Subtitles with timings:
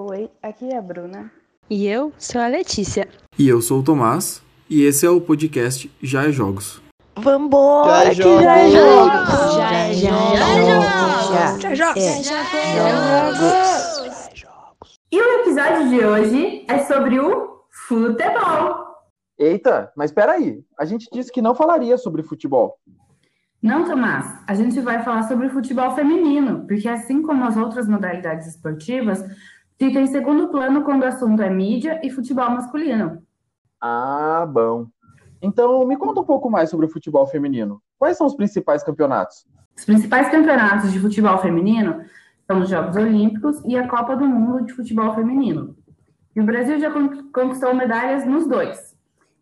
[0.00, 1.28] Oi, aqui é a Bruna.
[1.68, 3.08] E eu sou a Letícia.
[3.36, 4.40] E eu sou o Tomás.
[4.70, 6.80] E esse é o podcast Já é Jogos.
[7.16, 9.10] Vambora, Já que é já é jogos.
[9.10, 9.56] jogos!
[9.56, 11.76] Já é jogos!
[11.76, 14.94] Já é Já é jogos!
[15.10, 18.76] E o episódio de hoje é sobre o futebol.
[19.36, 20.62] Eita, mas peraí.
[20.78, 22.78] A gente disse que não falaria sobre futebol.
[23.60, 27.88] Não, Tomás, a gente vai falar sobre o futebol feminino, porque assim como as outras
[27.88, 29.24] modalidades esportivas,
[29.78, 33.22] fica em segundo plano quando o assunto é mídia e futebol masculino.
[33.80, 34.86] Ah, bom.
[35.40, 37.80] Então, me conta um pouco mais sobre o futebol feminino.
[37.98, 39.46] Quais são os principais campeonatos?
[39.76, 42.02] Os principais campeonatos de futebol feminino
[42.46, 45.76] são os Jogos Olímpicos e a Copa do Mundo de Futebol Feminino.
[46.34, 48.96] E o Brasil já con- conquistou medalhas nos dois.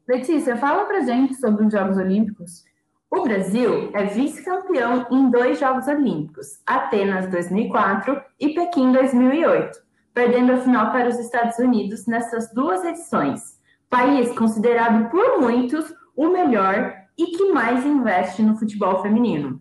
[0.06, 2.64] Letícia, fala pra gente sobre os Jogos Olímpicos.
[3.10, 9.78] O Brasil é vice-campeão em dois Jogos Olímpicos, Atenas 2004 e Pequim 2008,
[10.16, 13.60] perdendo a final para os Estados Unidos nessas duas edições.
[13.90, 19.60] País considerado por muitos o melhor e que mais investe no futebol feminino.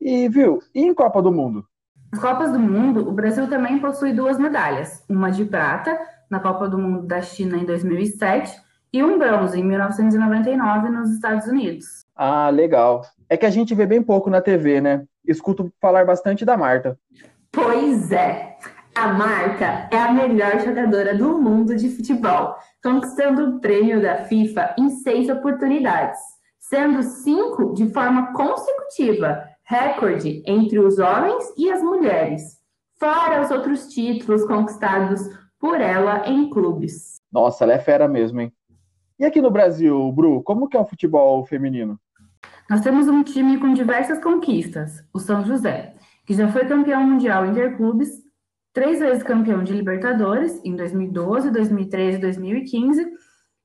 [0.00, 1.66] E, viu, e em Copa do Mundo?
[2.10, 5.98] Nas Copas do Mundo, o Brasil também possui duas medalhas, uma de prata
[6.30, 8.58] na Copa do Mundo da China em 2007
[8.94, 12.06] e um bronze em 1999 nos Estados Unidos.
[12.16, 13.02] Ah, legal.
[13.28, 15.04] É que a gente vê bem pouco na TV, né?
[15.26, 16.98] Escuto falar bastante da Marta.
[17.52, 18.56] Pois é,
[18.96, 24.74] a Marta é a melhor jogadora do mundo de futebol, conquistando o prêmio da FIFA
[24.78, 26.18] em seis oportunidades,
[26.58, 32.56] sendo cinco de forma consecutiva, recorde entre os homens e as mulheres,
[32.98, 35.20] fora os outros títulos conquistados
[35.60, 37.16] por ela em clubes.
[37.30, 38.52] Nossa, ela é fera mesmo, hein?
[39.18, 42.00] E aqui no Brasil, Bru, como que é o futebol feminino?
[42.68, 45.92] Nós temos um time com diversas conquistas, o São José,
[46.24, 48.25] que já foi campeão mundial interclubes,
[48.76, 53.06] três vezes campeão de Libertadores, em 2012, 2013 e 2015,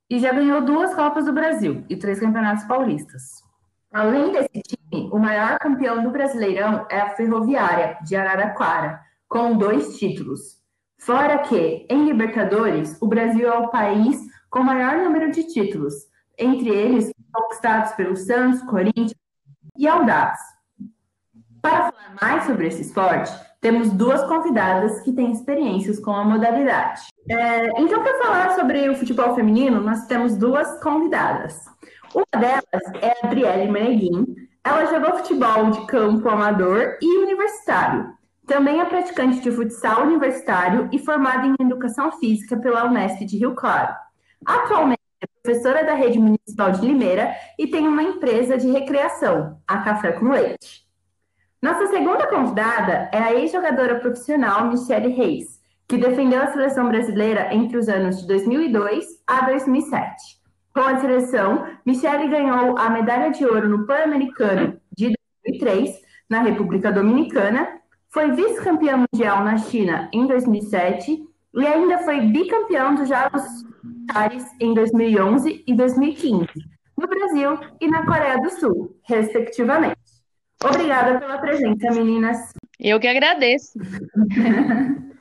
[0.10, 3.44] e já ganhou duas Copas do Brasil e três campeonatos paulistas.
[3.92, 9.98] Além desse time, o maior campeão do Brasileirão é a Ferroviária, de Araraquara, com dois
[9.98, 10.62] títulos.
[10.98, 14.18] Fora que, em Libertadores, o Brasil é o país
[14.50, 15.94] com maior número de títulos,
[16.40, 19.14] entre eles conquistados pelo Santos, Corinthians
[19.78, 20.40] e Audaz.
[21.62, 27.02] Para falar mais sobre esse esporte, temos duas convidadas que têm experiências com a modalidade.
[27.30, 31.60] É, então, para falar sobre o futebol feminino, nós temos duas convidadas.
[32.14, 34.26] Uma delas é a Adriele Meneguin.
[34.64, 38.14] Ela jogou futebol de campo amador e universitário.
[38.48, 43.54] Também é praticante de futsal universitário e formada em educação física pela Unesp de Rio
[43.54, 43.94] Claro.
[44.46, 49.78] Atualmente é professora da rede municipal de Limeira e tem uma empresa de recreação, a
[49.78, 50.81] Café com Leite.
[51.62, 57.78] Nossa segunda convidada é a ex-jogadora profissional Michele Reis, que defendeu a seleção brasileira entre
[57.78, 60.42] os anos de 2002 a 2007.
[60.74, 65.14] Com a seleção, Michele ganhou a medalha de ouro no Pan-Americano de
[65.46, 67.68] 2003, na República Dominicana,
[68.10, 71.24] foi vice-campeã mundial na China em 2007
[71.54, 73.44] e ainda foi bicampeão dos Jogos
[73.84, 76.48] Militares em 2011 e 2015,
[76.98, 80.01] no Brasil e na Coreia do Sul, respectivamente.
[80.64, 82.38] Obrigada pela presença, meninas.
[82.80, 83.80] Eu que agradeço.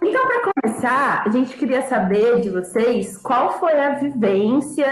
[0.00, 4.86] Então, para começar, a gente queria saber de vocês qual foi a vivência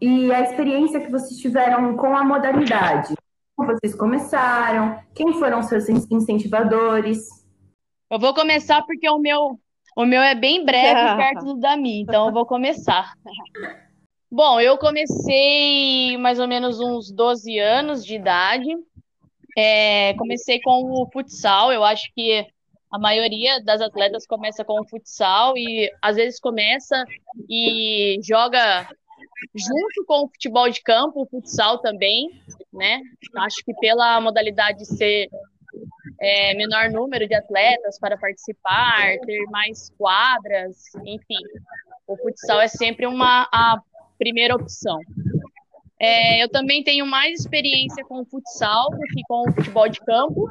[0.00, 3.14] e a experiência que vocês tiveram com a modalidade.
[3.56, 4.98] Como vocês começaram?
[5.14, 7.28] Quem foram seus incentivadores?
[8.10, 9.60] Eu vou começar porque o meu,
[9.96, 13.14] o meu é bem breve perto do da minha, então eu vou começar.
[14.34, 18.70] Bom, eu comecei mais ou menos uns 12 anos de idade.
[19.54, 22.42] É, comecei com o futsal, eu acho que
[22.90, 27.04] a maioria das atletas começa com o futsal e às vezes começa
[27.46, 28.88] e joga
[29.54, 32.30] junto com o futebol de campo, o futsal também,
[32.72, 33.02] né?
[33.36, 35.28] Acho que pela modalidade ser
[36.18, 41.36] é, menor número de atletas para participar, ter mais quadras, enfim,
[42.06, 43.78] o futsal é sempre uma a
[44.22, 44.98] primeira opção.
[46.00, 50.00] É, eu também tenho mais experiência com o futsal do que com o futebol de
[50.00, 50.48] campo,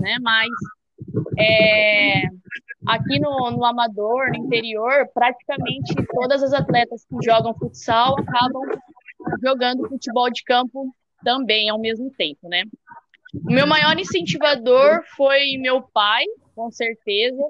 [0.00, 0.16] né?
[0.20, 0.48] Mas
[1.36, 2.22] é,
[2.86, 8.62] aqui no, no amador, no interior, praticamente todas as atletas que jogam futsal acabam
[9.42, 10.92] jogando futebol de campo
[11.24, 12.62] também ao mesmo tempo, né?
[13.34, 16.24] O meu maior incentivador foi meu pai,
[16.54, 17.42] com certeza.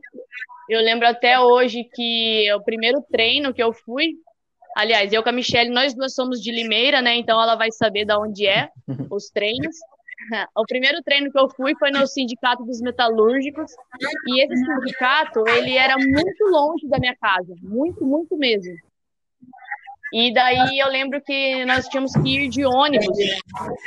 [0.69, 4.15] Eu lembro até hoje que o primeiro treino que eu fui,
[4.77, 7.17] aliás, eu com a Michelle, nós duas somos de Limeira, né?
[7.17, 8.71] Então ela vai saber de onde é
[9.11, 9.77] os treinos.
[10.57, 13.71] o primeiro treino que eu fui foi no sindicato dos metalúrgicos
[14.27, 18.75] e esse sindicato ele era muito longe da minha casa, muito, muito mesmo.
[20.13, 23.19] E daí eu lembro que nós tínhamos que ir de ônibus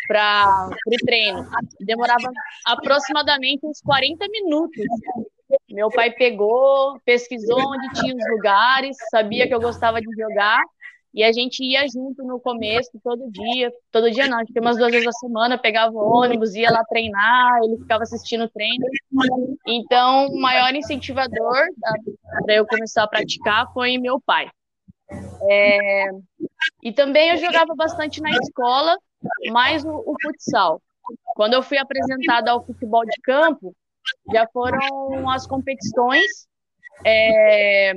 [0.07, 1.47] para o treino.
[1.79, 2.31] Demorava
[2.65, 4.85] aproximadamente uns 40 minutos.
[5.69, 10.61] Meu pai pegou, pesquisou onde tinha os lugares, sabia que eu gostava de jogar
[11.13, 13.71] e a gente ia junto no começo, todo dia.
[13.91, 17.59] Todo dia não, a gente umas duas vezes a semana, pegava ônibus, ia lá treinar,
[17.63, 18.85] ele ficava assistindo o treino.
[19.67, 21.65] Então, o maior incentivador
[22.45, 24.49] para eu começar a praticar foi meu pai.
[25.49, 26.05] É...
[26.81, 28.95] E também eu jogava bastante na escola,
[29.51, 30.81] mais o, o futsal.
[31.35, 33.75] Quando eu fui apresentada ao futebol de campo,
[34.33, 36.47] já foram as competições
[37.05, 37.93] é,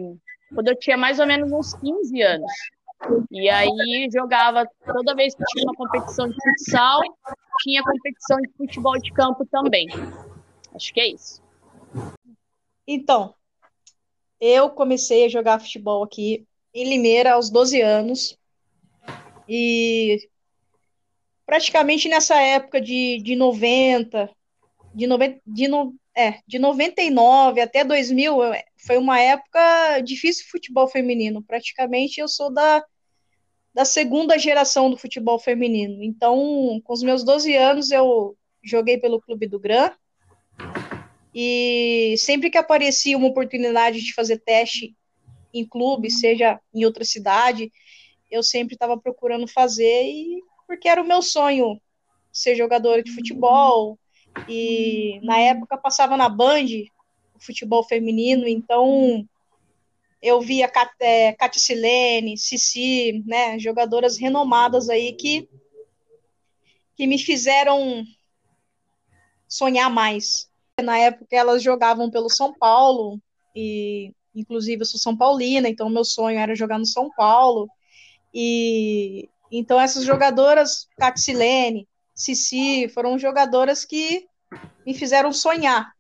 [0.55, 2.53] quando eu tinha mais ou menos uns 15 anos.
[3.31, 7.01] E aí jogava toda vez que tinha uma competição de futsal,
[7.63, 9.87] tinha competição de futebol de campo também.
[10.75, 11.43] Acho que é isso.
[12.87, 13.35] Então,
[14.41, 18.39] eu comecei a jogar futebol aqui em Limeira aos 12 anos.
[19.49, 20.29] E
[21.45, 24.31] praticamente nessa época de, de 90,
[24.95, 28.37] de, 90, de, no, é, de 99 até 2000,
[28.77, 31.43] foi uma época difícil futebol feminino.
[31.43, 32.85] Praticamente eu sou da,
[33.75, 36.03] da segunda geração do futebol feminino.
[36.03, 39.91] Então, com os meus 12 anos, eu joguei pelo Clube do Gran.
[41.35, 44.95] E sempre que aparecia uma oportunidade de fazer teste
[45.53, 47.73] em clube, seja em outra cidade,
[48.31, 51.81] eu sempre estava procurando fazer, e porque era o meu sonho
[52.33, 53.99] ser jogadora de futebol.
[54.49, 56.67] E na época passava na Band
[57.35, 59.27] o futebol feminino, então
[60.21, 60.71] eu via
[61.01, 65.49] é, Cátia Silene, Cici, né, jogadoras renomadas aí que,
[66.97, 68.05] que me fizeram
[69.47, 70.49] sonhar mais.
[70.83, 73.21] Na época elas jogavam pelo São Paulo,
[73.55, 77.69] e inclusive eu sou São Paulina, então meu sonho era jogar no São Paulo.
[78.33, 84.27] E então essas jogadoras, Cátia Silene, Cici, foram jogadoras que
[84.87, 85.93] me fizeram sonhar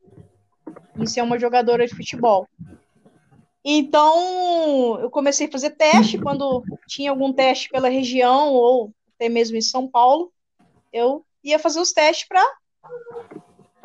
[0.96, 2.48] em ser uma jogadora de futebol.
[3.64, 9.56] Então, eu comecei a fazer teste quando tinha algum teste pela região ou até mesmo
[9.56, 10.32] em São Paulo,
[10.92, 12.44] eu ia fazer os testes para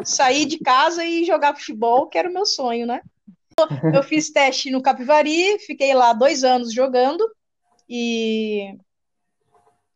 [0.03, 3.01] sair de casa e jogar futebol, que era o meu sonho, né?
[3.93, 7.29] Eu fiz teste no Capivari, fiquei lá dois anos jogando
[7.89, 8.77] e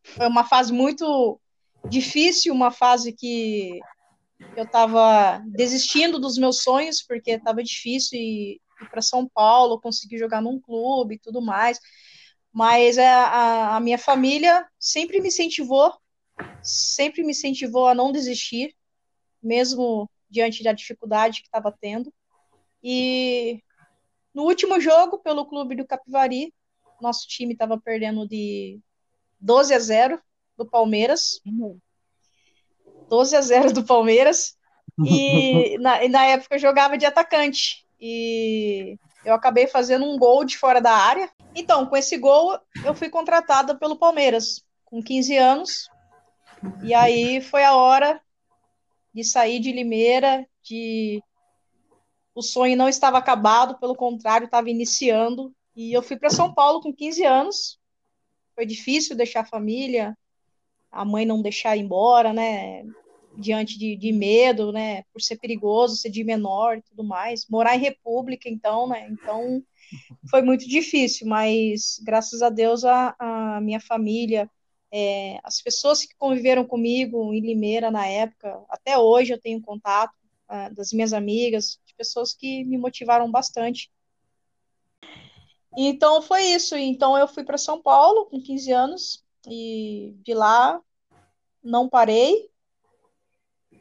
[0.02, 1.40] foi uma fase muito
[1.88, 3.80] difícil, uma fase que
[4.56, 10.18] eu estava desistindo dos meus sonhos porque estava difícil e ir para São Paulo, conseguir
[10.18, 11.78] jogar num clube e tudo mais.
[12.52, 15.92] Mas a, a, a minha família sempre me incentivou,
[16.62, 18.74] sempre me incentivou a não desistir,
[19.42, 22.12] mesmo diante da dificuldade que estava tendo.
[22.82, 23.62] E
[24.32, 26.52] no último jogo, pelo clube do Capivari,
[27.00, 28.80] nosso time estava perdendo de
[29.40, 30.22] 12 a 0
[30.56, 31.40] do Palmeiras.
[33.08, 34.56] 12 a 0 do Palmeiras.
[35.04, 40.56] E na, na época eu jogava de atacante e eu acabei fazendo um gol de
[40.56, 41.28] fora da área.
[41.52, 45.88] Então, com esse gol, eu fui contratada pelo Palmeiras, com 15 anos.
[46.82, 48.20] E aí foi a hora
[49.12, 51.22] de sair de Limeira, de
[52.34, 55.54] o sonho não estava acabado, pelo contrário, estava iniciando.
[55.74, 57.78] E eu fui para São Paulo com 15 anos.
[58.54, 60.16] Foi difícil deixar a família,
[60.94, 62.84] a mãe não deixar ir embora, né?
[63.36, 67.46] diante de, de, medo, né, por ser perigoso, ser de menor e tudo mais.
[67.48, 69.62] Morar em república, então, né, então
[70.30, 74.50] foi muito difícil, mas graças a Deus a, a minha família,
[74.92, 80.14] é, as pessoas que conviveram comigo em Limeira na época, até hoje eu tenho contato
[80.48, 83.90] é, das minhas amigas, de pessoas que me motivaram bastante.
[85.76, 86.76] Então foi isso.
[86.76, 90.80] Então eu fui para São Paulo com 15 anos e de lá
[91.62, 92.50] não parei,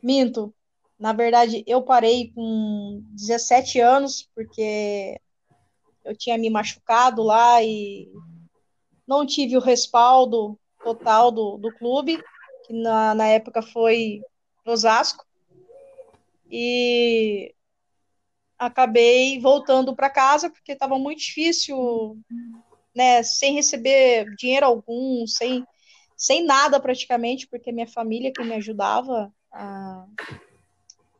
[0.01, 0.53] Minto.
[1.00, 5.20] Na verdade, eu parei com 17 anos, porque
[6.03, 8.12] eu tinha me machucado lá e
[9.08, 12.22] não tive o respaldo total do, do clube,
[12.65, 14.22] que na, na época foi
[14.65, 15.25] Osasco.
[16.50, 17.53] E
[18.58, 22.17] acabei voltando para casa porque estava muito difícil,
[22.96, 25.66] né, sem receber dinheiro algum, sem,
[26.16, 30.06] sem nada praticamente, porque minha família que me ajudava a,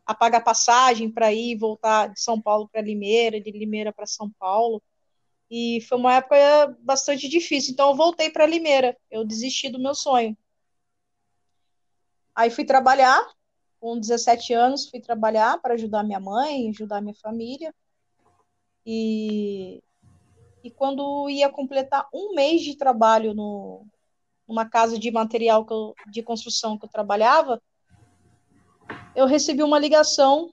[0.06, 4.06] a pagar passagem para ir e voltar de São Paulo para Limeira, de Limeira para
[4.06, 4.82] São Paulo.
[5.50, 7.72] E foi uma época bastante difícil.
[7.72, 8.96] Então eu voltei para Limeira.
[9.10, 10.36] Eu desisti do meu sonho.
[12.34, 13.24] Aí fui trabalhar
[13.78, 17.72] com 17 anos, fui trabalhar para ajudar minha mãe, ajudar minha família.
[18.84, 19.82] E,
[20.64, 23.86] e quando ia completar um mês de trabalho no,
[24.48, 27.62] numa casa de material eu, de construção que eu trabalhava,
[29.14, 30.50] eu recebi uma ligação.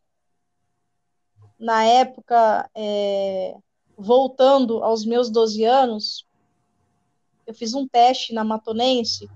[1.58, 3.56] Na época, é,
[3.96, 6.28] voltando aos meus 12 anos,
[7.48, 9.30] eu fiz um teste na Matonense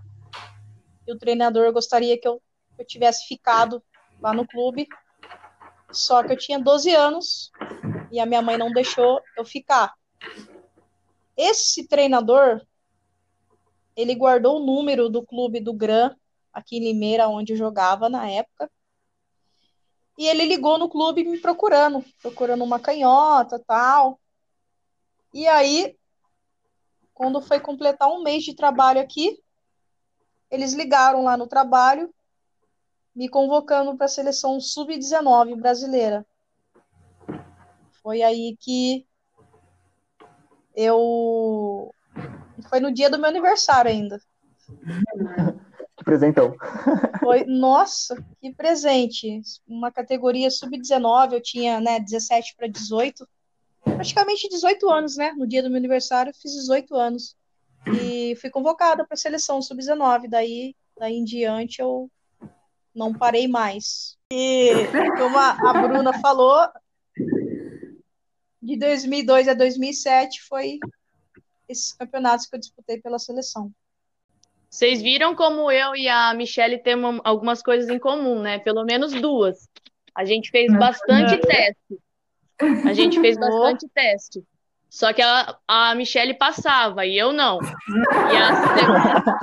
[1.08, 2.42] e o treinador gostaria que eu,
[2.76, 3.82] que eu tivesse ficado
[4.20, 4.88] lá no clube.
[5.90, 7.50] Só que eu tinha 12 anos
[8.12, 9.94] e a minha mãe não deixou eu ficar.
[11.38, 12.66] Esse treinador,
[13.96, 16.16] ele guardou o número do clube do Gran,
[16.54, 18.72] aqui em Limeira, onde jogava na época.
[20.18, 24.20] E ele ligou no clube me procurando, procurando uma canhota, tal.
[25.34, 25.98] E aí,
[27.14, 29.38] quando foi completar um mês de trabalho aqui,
[30.50, 32.14] eles ligaram lá no trabalho,
[33.14, 36.26] me convocando para a seleção sub-19 brasileira.
[38.02, 39.06] Foi aí que
[40.76, 41.94] eu.
[42.70, 44.20] Foi no dia do meu aniversário ainda.
[45.98, 46.56] Que presentão.
[47.20, 49.42] Foi, nossa, que presente.
[49.68, 53.28] Uma categoria sub-19, eu tinha, né, 17 para 18.
[53.84, 55.32] Praticamente 18 anos, né?
[55.38, 57.36] No dia do meu aniversário, fiz 18 anos.
[57.88, 60.28] E fui convocada para a seleção sub-19.
[60.28, 62.10] Daí, daí em diante, eu
[62.94, 64.18] não parei mais.
[64.32, 64.72] E
[65.18, 66.68] como a, a Bruna falou,
[68.66, 70.80] de 2002 a 2007 foi
[71.70, 73.72] esses campeonatos que eu disputei pela seleção.
[74.70, 78.60] Vocês viram como eu e a Michelle temos algumas coisas em comum, né?
[78.60, 79.70] Pelo menos duas.
[80.14, 82.00] A gente fez bastante teste.
[82.86, 84.44] A gente fez bastante teste.
[84.90, 87.60] Só que a, a Michelle passava e eu não.
[88.32, 89.36] E a segunda,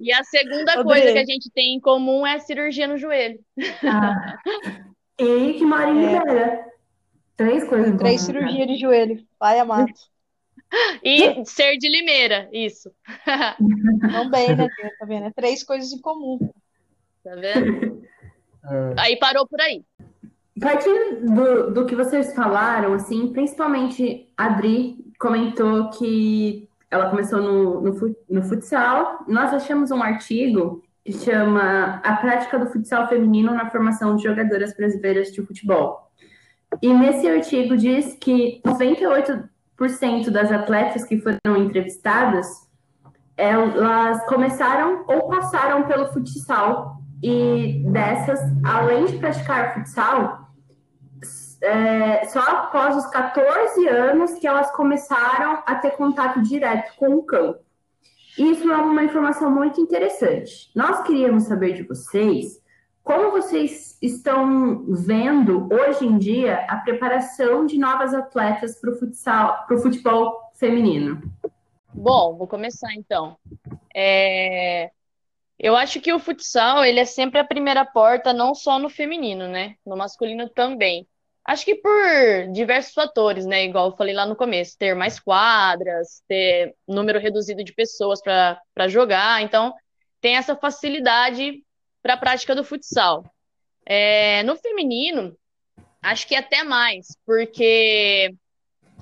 [0.00, 3.38] e a segunda coisa que a gente tem em comum é a cirurgia no joelho.
[3.84, 4.38] Ah.
[5.18, 6.75] E que mora em Ribeira.
[7.36, 7.92] Três coisas.
[7.92, 8.40] em Três comum, né?
[8.40, 9.26] cirurgias de joelho.
[9.38, 9.92] Vai, Amato.
[11.02, 12.90] E ser de Limeira, isso.
[14.12, 14.68] Também, né?
[14.98, 15.26] Tá vendo?
[15.26, 16.38] É três coisas em comum.
[17.22, 18.04] Tá vendo?
[18.68, 19.84] É, Aí parou por aí.
[20.60, 27.80] Partindo do, do que vocês falaram, assim, principalmente a Adri comentou que ela começou no,
[27.80, 29.24] no, no futsal.
[29.28, 34.76] Nós achamos um artigo que chama A Prática do Futsal Feminino na Formação de Jogadoras
[34.76, 36.10] Brasileiras de Futebol.
[36.82, 42.46] E nesse artigo diz que 98% das atletas que foram entrevistadas,
[43.36, 46.96] elas começaram ou passaram pelo futsal.
[47.22, 50.46] E dessas, além de praticar futsal,
[51.62, 57.22] é, só após os 14 anos que elas começaram a ter contato direto com o
[57.22, 57.60] campo.
[58.38, 60.70] Isso é uma informação muito interessante.
[60.74, 62.60] Nós queríamos saber de vocês
[63.06, 69.64] como vocês estão vendo hoje em dia a preparação de novas atletas para o futsal,
[69.66, 71.22] para o futebol feminino.
[71.94, 73.38] Bom, vou começar então.
[73.94, 74.92] É,
[75.58, 79.48] Eu acho que o futsal, ele é sempre a primeira porta, não só no feminino,
[79.48, 79.76] né?
[79.86, 81.08] No masculino também.
[81.44, 81.92] Acho que por
[82.52, 83.64] diversos fatores, né?
[83.64, 88.60] Igual eu falei lá no começo, ter mais quadras, ter número reduzido de pessoas para
[88.74, 89.74] para jogar, então
[90.20, 91.64] tem essa facilidade
[92.06, 93.24] para a prática do futsal.
[93.84, 95.36] É, no feminino,
[96.00, 98.32] acho que até mais, porque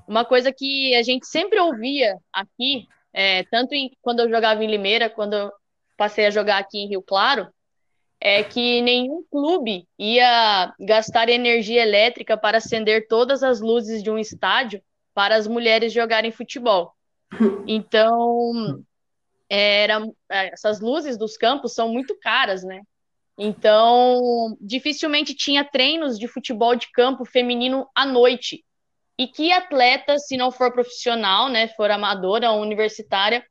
[0.08, 4.70] uma coisa que a gente sempre ouvia aqui, é, tanto em- quando eu jogava em
[4.70, 5.52] Limeira, quando eu
[5.98, 7.46] passei a jogar aqui em Rio Claro,
[8.18, 14.18] é que nenhum clube ia gastar energia elétrica para acender todas as luzes de um
[14.18, 14.82] estádio
[15.12, 16.94] para as mulheres jogarem futebol.
[17.66, 18.82] Então,
[19.46, 22.80] era, essas luzes dos campos são muito caras, né?
[23.36, 28.64] Então, dificilmente tinha treinos de futebol de campo feminino à noite.
[29.18, 33.44] E que atleta, se não for profissional, né, for amadora ou universitária,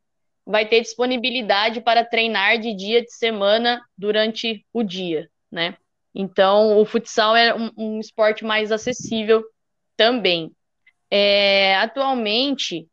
[0.46, 5.78] vai ter disponibilidade para treinar de dia de semana durante o dia, né?
[6.13, 9.44] Então, o futsal é um, um esporte mais acessível
[9.96, 10.52] também.
[11.10, 12.88] É, atualmente,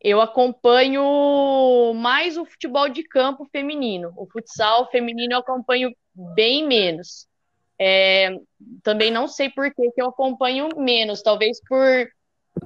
[0.00, 4.12] eu acompanho mais o futebol de campo feminino.
[4.16, 5.94] O futsal feminino eu acompanho
[6.34, 7.26] bem menos.
[7.78, 8.30] É,
[8.82, 12.08] também não sei por que, que eu acompanho menos, talvez por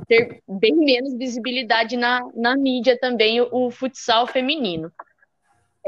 [0.07, 4.92] ter bem menos visibilidade na, na mídia também, o, o futsal feminino.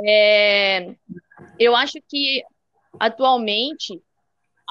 [0.05, 0.95] É,
[1.59, 2.43] eu acho que
[2.99, 4.01] atualmente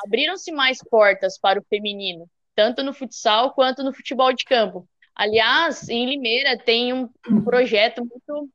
[0.06, 4.88] abriram-se mais portas para o feminino, tanto no futsal quanto no futebol de campo.
[5.16, 8.50] Aliás, em Limeira tem um, um projeto muito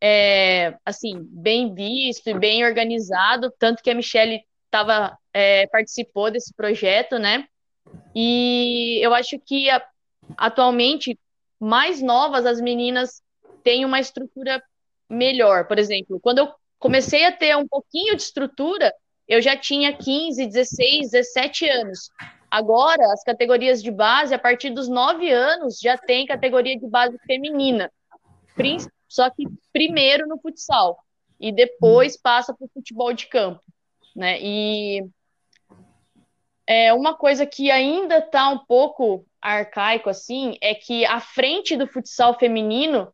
[0.00, 4.40] é, assim, bem visto e bem organizado, tanto que a Michelle
[4.70, 7.46] tava, é, participou desse projeto, né?
[8.14, 9.82] E eu acho que a,
[10.36, 11.18] atualmente,
[11.58, 13.22] mais novas, as meninas
[13.62, 14.62] têm uma estrutura
[15.08, 15.66] melhor.
[15.66, 18.92] Por exemplo, quando eu comecei a ter um pouquinho de estrutura,
[19.26, 22.10] eu já tinha 15, 16, 17 anos.
[22.50, 27.18] Agora, as categorias de base, a partir dos 9 anos, já tem categoria de base
[27.26, 27.90] feminina.
[29.08, 30.98] Só que primeiro no futsal.
[31.40, 33.62] E depois passa para o futebol de campo.
[34.14, 34.38] Né?
[34.40, 35.08] E
[36.66, 41.86] é uma coisa que ainda está um pouco arcaico assim é que à frente do
[41.86, 43.12] futsal feminino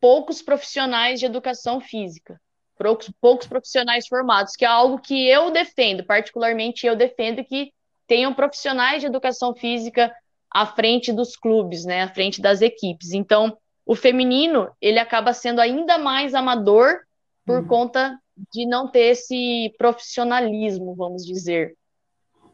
[0.00, 2.40] poucos profissionais de educação física,
[2.76, 7.72] poucos, poucos profissionais formados, que é algo que eu defendo, particularmente eu defendo que
[8.06, 10.14] tenham profissionais de educação física
[10.50, 13.12] à frente dos clubes, né, à frente das equipes.
[13.12, 17.00] Então, o feminino, ele acaba sendo ainda mais amador
[17.44, 17.66] por uhum.
[17.66, 18.18] conta
[18.52, 21.76] de não ter esse profissionalismo, vamos dizer.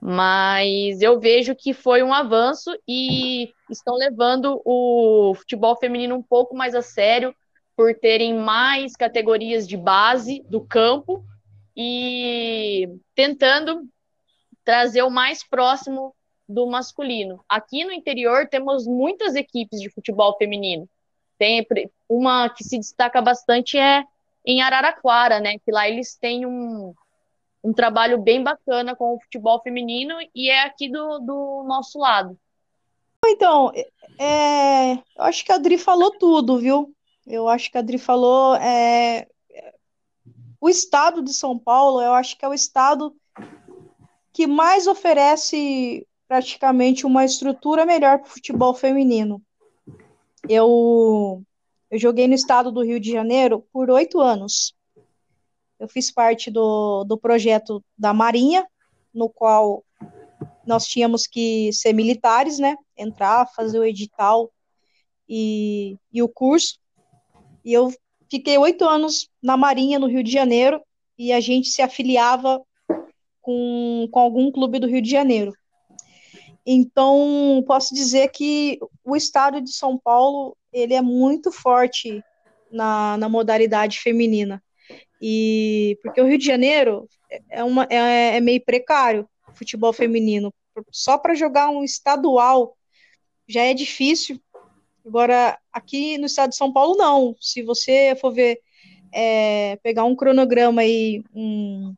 [0.00, 6.56] Mas eu vejo que foi um avanço e estão levando o futebol feminino um pouco
[6.56, 7.35] mais a sério
[7.76, 11.25] por terem mais categorias de base do campo
[11.76, 13.82] e tentando
[14.64, 16.14] trazer o mais próximo
[16.49, 17.40] do masculino.
[17.49, 20.88] Aqui no interior temos muitas equipes de futebol feminino.
[21.38, 21.66] Tem
[22.09, 24.04] uma que se destaca bastante é
[24.45, 25.59] em Araraquara, né?
[25.59, 26.95] Que lá eles têm um,
[27.62, 32.38] um trabalho bem bacana com o futebol feminino e é aqui do, do nosso lado.
[33.26, 33.73] Então,
[34.18, 36.95] é, eu acho que a Adri falou tudo, viu?
[37.26, 38.54] Eu acho que a Adri falou.
[38.57, 39.26] É,
[40.61, 43.14] o estado de São Paulo, eu acho que é o estado
[44.33, 49.42] que mais oferece praticamente uma estrutura melhor para o futebol feminino.
[50.49, 51.42] Eu,
[51.90, 54.75] eu joguei no estado do Rio de Janeiro por oito anos.
[55.78, 58.66] Eu fiz parte do, do projeto da Marinha,
[59.14, 59.85] no qual
[60.66, 62.76] nós tínhamos que ser militares, né?
[62.97, 64.52] Entrar, fazer o edital
[65.28, 66.79] e, e o curso.
[67.64, 67.92] E eu
[68.31, 70.81] fiquei oito anos na Marinha, no Rio de Janeiro,
[71.16, 72.62] e a gente se afiliava
[73.40, 75.53] com, com algum clube do Rio de Janeiro.
[76.70, 82.22] Então, posso dizer que o estado de São Paulo, ele é muito forte
[82.70, 84.62] na, na modalidade feminina.
[85.18, 87.09] E porque o Rio de Janeiro
[87.48, 90.52] é, uma, é, é meio precário futebol feminino.
[90.92, 92.76] Só para jogar um estadual
[93.48, 94.38] já é difícil.
[95.07, 97.35] Agora, aqui no estado de São Paulo, não.
[97.40, 98.61] Se você for ver,
[99.11, 101.94] é, pegar um cronograma aí, um,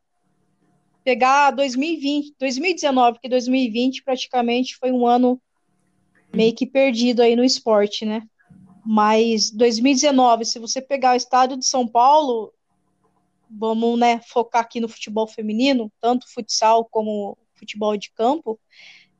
[1.03, 5.41] pegar 2020, 2019, porque 2020 praticamente foi um ano
[6.33, 8.23] meio que perdido aí no esporte, né?
[8.85, 12.53] Mas 2019, se você pegar o estado de São Paulo,
[13.49, 18.59] vamos né, focar aqui no futebol feminino, tanto futsal como futebol de campo,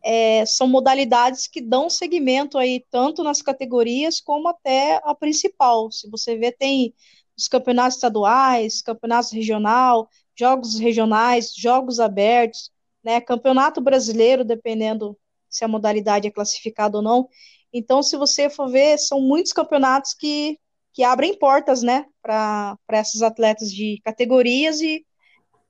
[0.04, 5.92] é, são modalidades que dão segmento aí tanto nas categorias como até a principal.
[5.92, 6.94] Se você vê, tem
[7.42, 12.72] os campeonatos estaduais, campeonatos regional, jogos regionais, jogos abertos,
[13.04, 15.18] né, campeonato brasileiro, dependendo
[15.50, 17.28] se a modalidade é classificada ou não.
[17.74, 20.58] Então, se você for ver, são muitos campeonatos que
[20.94, 25.06] que abrem portas, né, para esses atletas de categorias e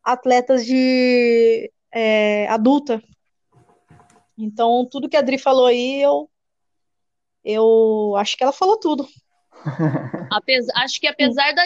[0.03, 3.03] atletas de é, adulta.
[4.35, 6.27] Então, tudo que a Adri falou aí, eu,
[7.43, 9.07] eu acho que ela falou tudo.
[10.31, 11.65] Apesar, acho que apesar da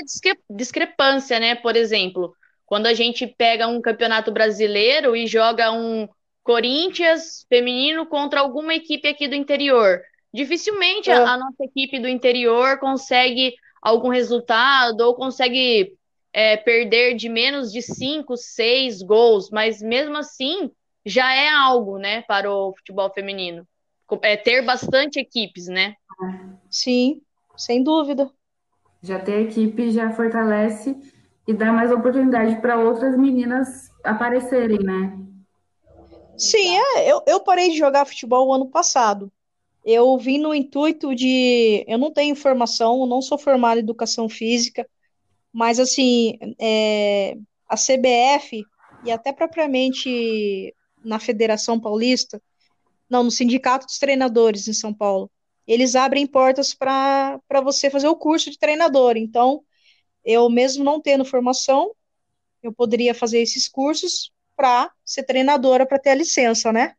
[0.50, 2.34] discrepância, né, por exemplo,
[2.66, 6.08] quando a gente pega um campeonato brasileiro e joga um
[6.44, 10.02] Corinthians feminino contra alguma equipe aqui do interior,
[10.36, 11.14] Dificilmente é.
[11.14, 15.94] a, a, nossa equipe do interior consegue algum resultado ou consegue
[16.34, 20.70] é, perder de menos de cinco, seis gols, mas mesmo assim
[21.06, 23.66] já é algo, né, para o futebol feminino.
[24.22, 25.96] É ter bastante equipes, né?
[26.70, 27.22] Sim,
[27.58, 28.30] sem dúvida.
[29.02, 30.96] Já ter equipe já fortalece
[31.48, 35.18] e dá mais oportunidade para outras meninas aparecerem, né?
[36.38, 39.32] Sim, é, eu, eu parei de jogar futebol o ano passado.
[39.84, 41.86] Eu vim no intuito de.
[41.88, 44.88] Eu não tenho formação, não sou formada em educação física,
[45.54, 47.38] mas, assim, é,
[47.70, 48.66] a CBF
[49.06, 52.42] e até propriamente na Federação Paulista,
[53.08, 55.30] não, no Sindicato dos Treinadores em São Paulo,
[55.68, 59.18] eles abrem portas para você fazer o curso de treinador.
[59.18, 59.64] Então,
[60.24, 61.92] eu mesmo não tendo formação,
[62.62, 66.96] eu poderia fazer esses cursos para ser treinadora, para ter a licença, né?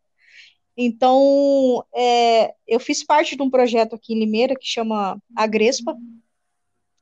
[0.76, 5.96] Então, é, eu fiz parte de um projeto aqui em Limeira que chama Agrespa,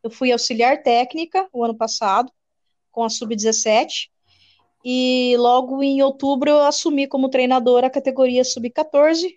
[0.03, 2.31] Eu fui auxiliar técnica o ano passado,
[2.93, 4.11] com a Sub-17,
[4.85, 9.35] e logo em outubro eu assumi como treinadora a categoria Sub-14,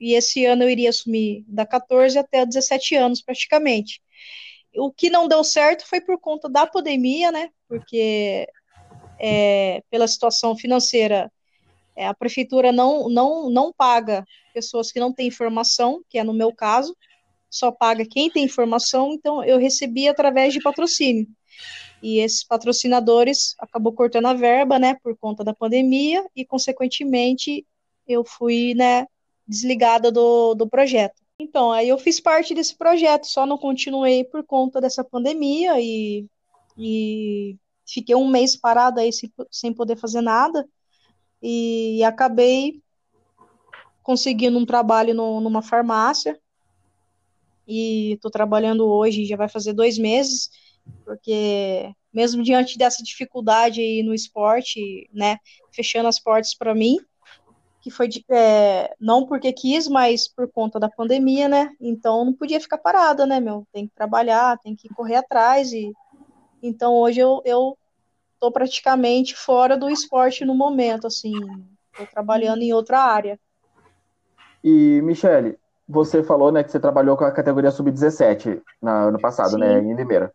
[0.00, 4.00] e esse ano eu iria assumir da 14 até 17 anos, praticamente.
[4.74, 7.50] O que não deu certo foi por conta da pandemia, né?
[7.68, 8.48] Porque
[9.18, 11.30] é, pela situação financeira,
[11.94, 16.32] é, a prefeitura não, não, não paga pessoas que não têm informação, que é no
[16.32, 16.96] meu caso,
[17.50, 21.26] só paga quem tem informação, então eu recebi através de patrocínio.
[22.02, 27.66] E esses patrocinadores acabou cortando a verba, né, por conta da pandemia, e consequentemente
[28.08, 29.06] eu fui, né,
[29.50, 31.20] desligada do, do projeto.
[31.40, 36.24] Então, aí eu fiz parte desse projeto, só não continuei por conta dessa pandemia e,
[36.78, 40.64] e fiquei um mês parada aí sem, sem poder fazer nada
[41.42, 42.80] e acabei
[44.04, 46.38] conseguindo um trabalho no, numa farmácia
[47.66, 50.50] e estou trabalhando hoje, já vai fazer dois meses,
[51.04, 55.38] porque mesmo diante dessa dificuldade aí no esporte, né,
[55.72, 56.98] fechando as portas para mim,
[57.80, 61.70] que foi é, não porque quis, mas por conta da pandemia, né?
[61.80, 63.66] Então não podia ficar parada, né, meu?
[63.72, 65.92] Tem que trabalhar, tem que correr atrás e
[66.62, 67.76] então hoje eu, eu
[68.38, 71.32] tô praticamente fora do esporte no momento, assim,
[71.96, 73.38] tô trabalhando em outra área.
[74.62, 79.56] E Michele, você falou, né, que você trabalhou com a categoria sub-17 no ano passado,
[79.56, 79.86] né, Sim.
[79.86, 80.32] né, em Limeira.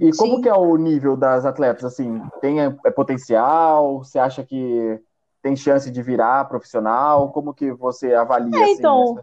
[0.00, 0.42] E como Sim.
[0.42, 3.98] que é o nível das atletas, assim, tem é, é potencial?
[3.98, 5.00] Você acha que
[5.42, 7.30] tem chance de virar profissional?
[7.32, 8.56] Como que você avalia?
[8.56, 9.20] É, assim, então,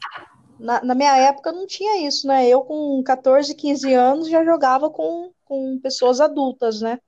[0.59, 2.47] na, na, minha época não tinha isso, né?
[2.47, 6.99] Eu com 14, 15 anos já jogava com, com pessoas adultas, né?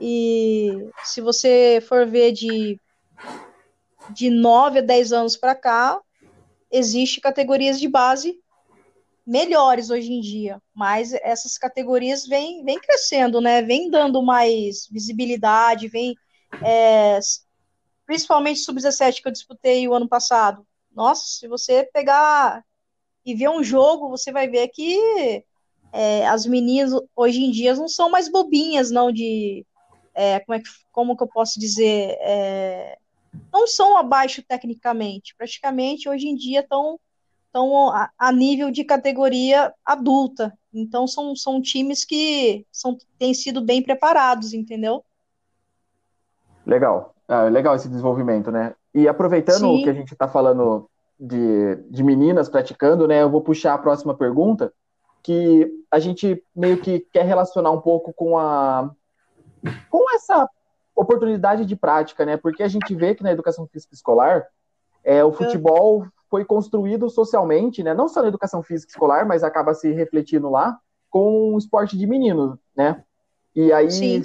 [0.00, 2.80] E se você for ver de,
[4.10, 6.00] de 9 a 10 anos para cá,
[6.70, 8.40] existe categorias de base
[9.26, 13.60] melhores hoje em dia, mas essas categorias vêm, vêm crescendo, né?
[13.60, 16.14] Vem dando mais visibilidade, vem
[16.62, 17.18] é,
[18.06, 20.66] principalmente sub-17 que eu disputei o ano passado.
[20.94, 22.64] Nossa, se você pegar
[23.24, 25.44] e ver um jogo, você vai ver que
[25.92, 29.66] é, as meninas hoje em dia não são mais bobinhas, não, de.
[30.14, 32.16] É, como, é que, como que eu posso dizer?
[32.20, 32.96] É,
[33.52, 35.34] não são abaixo tecnicamente.
[35.36, 36.98] Praticamente hoje em dia estão
[37.46, 40.56] estão a, a, nível de categoria adulta.
[40.72, 45.02] Então são, são times que são, têm sido bem preparados, entendeu?
[46.66, 47.15] Legal.
[47.28, 48.74] Ah, legal esse desenvolvimento, né?
[48.94, 49.82] E aproveitando Sim.
[49.82, 53.22] que a gente está falando de, de meninas praticando, né?
[53.22, 54.72] Eu vou puxar a próxima pergunta,
[55.22, 58.90] que a gente meio que quer relacionar um pouco com a
[59.90, 60.48] com essa
[60.94, 62.36] oportunidade de prática, né?
[62.36, 64.46] Porque a gente vê que na educação física escolar
[65.02, 67.92] é, o futebol foi construído socialmente, né?
[67.92, 70.78] Não só na educação física escolar, mas acaba se refletindo lá
[71.10, 73.02] com um esporte de meninos, né?
[73.54, 74.22] E aí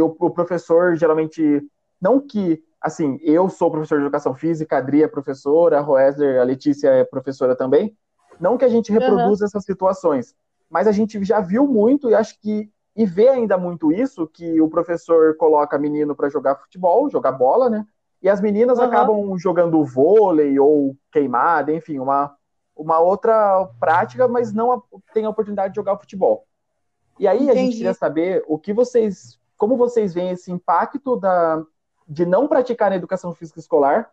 [0.00, 1.62] o, o professor geralmente
[2.04, 6.38] não que, assim, eu sou professor de educação física, a Adri é professora, a Roesler,
[6.38, 7.96] a Letícia é professora também.
[8.38, 9.46] Não que a gente reproduza uhum.
[9.46, 10.34] essas situações,
[10.68, 14.60] mas a gente já viu muito e acho que e vê ainda muito isso que
[14.60, 17.86] o professor coloca menino para jogar futebol, jogar bola, né?
[18.22, 18.84] E as meninas uhum.
[18.84, 22.36] acabam jogando vôlei ou queimada, enfim, uma,
[22.76, 24.82] uma outra prática, mas não
[25.14, 26.46] tem a oportunidade de jogar futebol.
[27.18, 27.50] E aí Entendi.
[27.50, 31.64] a gente queria saber o que vocês, como vocês veem esse impacto da,
[32.06, 34.10] de não praticar na educação física escolar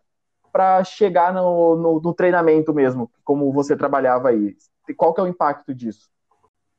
[0.52, 4.54] para chegar no, no, no, treinamento mesmo, como você trabalhava aí?
[4.96, 6.10] Qual que é o impacto disso?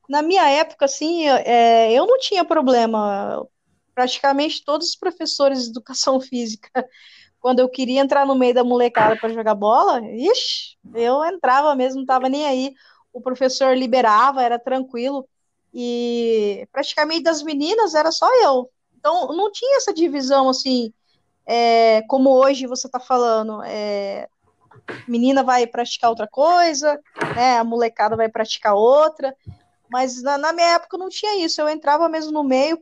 [0.07, 3.45] Na minha época, assim, é, eu não tinha problema.
[3.95, 6.87] Praticamente todos os professores de educação física,
[7.39, 11.97] quando eu queria entrar no meio da molecada para jogar bola, ixi, eu entrava mesmo,
[11.97, 12.73] não estava nem aí.
[13.11, 15.27] O professor liberava, era tranquilo.
[15.73, 18.69] E praticamente das meninas era só eu.
[18.97, 20.93] Então não tinha essa divisão assim
[21.45, 24.27] é, como hoje você está falando, é,
[25.07, 26.99] menina vai praticar outra coisa,
[27.35, 29.35] né, a molecada vai praticar outra,
[29.89, 32.81] mas na, na, minha época não tinha isso, eu entrava mesmo no meio,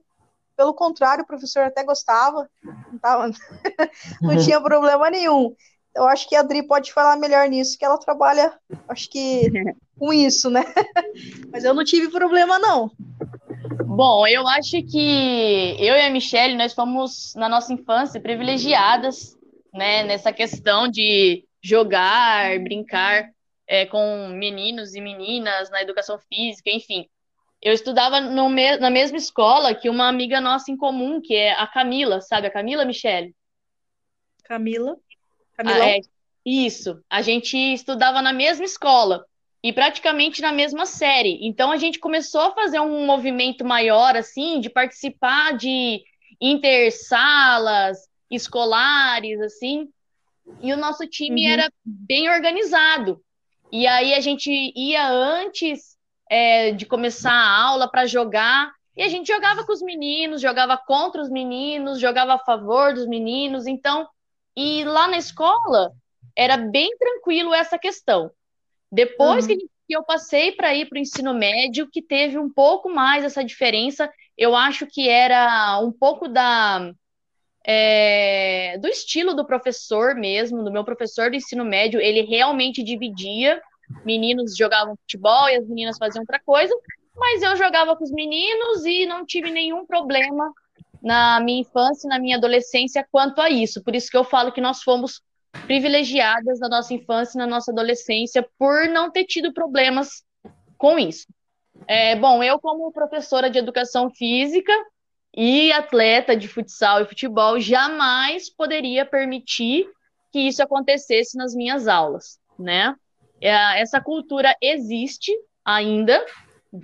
[0.56, 3.32] pelo contrário, o professor até gostava, não, tava,
[4.21, 5.56] não tinha problema nenhum.
[5.93, 8.54] Eu acho que a Adri pode falar melhor nisso, que ela trabalha,
[8.88, 9.52] acho que
[10.00, 10.63] com isso, né?
[11.52, 12.91] Mas eu não tive problema, não.
[13.85, 19.37] Bom, eu acho que eu e a Michelle, nós fomos, na nossa infância, privilegiadas,
[19.73, 23.29] né, nessa questão de jogar, brincar
[23.67, 27.07] é, com meninos e meninas na educação física, enfim.
[27.61, 31.53] Eu estudava no me na mesma escola que uma amiga nossa em comum, que é
[31.53, 33.35] a Camila, sabe a Camila, Michelle?
[34.43, 34.97] Camila?
[35.55, 35.83] Camila?
[35.83, 35.99] Ah, é,
[36.43, 36.99] isso.
[37.09, 39.25] A gente estudava na mesma escola.
[39.63, 41.39] E praticamente na mesma série.
[41.41, 46.04] Então a gente começou a fazer um movimento maior, assim, de participar de
[46.39, 49.88] intersalas, escolares, assim,
[50.62, 51.54] e o nosso time uhum.
[51.54, 53.21] era bem organizado.
[53.71, 55.95] E aí a gente ia antes
[56.30, 60.78] é, de começar a aula para jogar, e a gente jogava com os meninos, jogava
[60.78, 64.08] contra os meninos, jogava a favor dos meninos, então,
[64.56, 65.91] e lá na escola
[66.36, 68.32] era bem tranquilo essa questão.
[68.91, 69.58] Depois uhum.
[69.58, 73.43] que, eu passei para ir para o ensino médio, que teve um pouco mais essa
[73.43, 76.93] diferença, eu acho que era um pouco da
[77.65, 83.62] é, do estilo do professor mesmo, do meu professor do ensino médio, ele realmente dividia.
[84.06, 86.73] Meninos jogavam futebol e as meninas faziam outra coisa,
[87.15, 90.51] mas eu jogava com os meninos e não tive nenhum problema
[91.01, 93.84] na minha infância e na minha adolescência quanto a isso.
[93.84, 95.21] Por isso que eu falo que nós fomos
[95.65, 100.23] privilegiadas na nossa infância e na nossa adolescência por não ter tido problemas
[100.77, 101.27] com isso.
[101.87, 104.73] É, bom, eu, como professora de educação física
[105.35, 109.87] e atleta de futsal e futebol, jamais poderia permitir
[110.31, 112.95] que isso acontecesse nas minhas aulas, né?
[113.39, 115.31] É, essa cultura existe
[115.65, 116.23] ainda,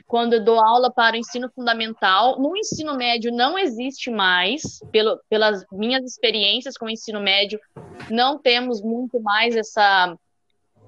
[0.06, 2.40] quando eu dou aula para o ensino fundamental.
[2.40, 7.60] No ensino médio não existe mais, pelo, pelas minhas experiências com o ensino médio,
[8.10, 10.18] não temos muito mais essa,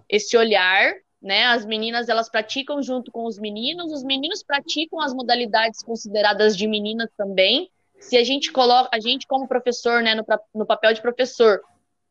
[0.10, 1.46] esse olhar, né?
[1.46, 6.68] As meninas elas praticam junto com os meninos, os meninos praticam as modalidades consideradas de
[6.68, 7.70] meninas também.
[8.00, 11.62] Se a gente coloca, a gente como professor, né, no, no papel de professor,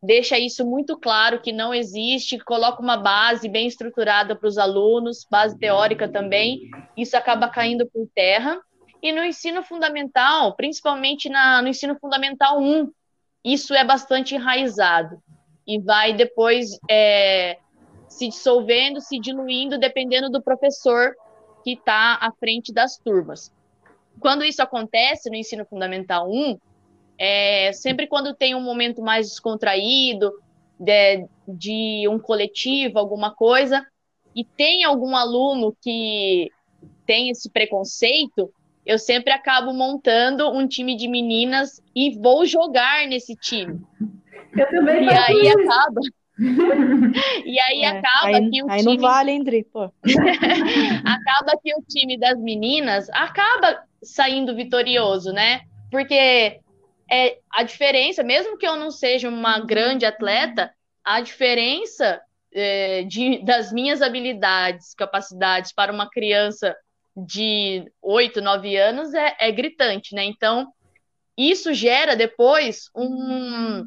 [0.02, 5.26] deixa isso muito claro que não existe, coloca uma base bem estruturada para os alunos,
[5.30, 8.60] base teórica também, isso acaba caindo por terra.
[9.02, 12.90] E no ensino fundamental, principalmente na, no ensino fundamental 1,
[13.44, 15.22] isso é bastante enraizado
[15.66, 17.58] e vai depois é,
[18.08, 21.14] se dissolvendo, se diluindo, dependendo do professor
[21.62, 23.52] que está à frente das turmas.
[24.18, 26.58] Quando isso acontece no ensino fundamental 1,
[27.18, 30.32] é, sempre quando tem um momento mais descontraído,
[30.78, 33.84] de, de um coletivo, alguma coisa,
[34.34, 36.50] e tem algum aluno que
[37.04, 38.52] tem esse preconceito,
[38.86, 43.80] eu sempre acabo montando um time de meninas e vou jogar nesse time.
[44.56, 45.60] Eu também E aí isso.
[45.60, 46.00] acaba.
[47.44, 48.96] e aí é, acaba aí, que o aí time.
[48.96, 49.90] não vale, André, pô.
[51.04, 55.62] acaba que o time das meninas acaba saindo vitorioso, né?
[55.90, 56.60] Porque
[57.10, 60.72] é a diferença, mesmo que eu não seja uma grande atleta,
[61.04, 62.20] a diferença
[62.52, 66.76] é, de, das minhas habilidades, capacidades para uma criança
[67.16, 70.24] de 8, 9 anos é, é gritante, né?
[70.24, 70.72] Então,
[71.36, 73.84] isso gera depois um,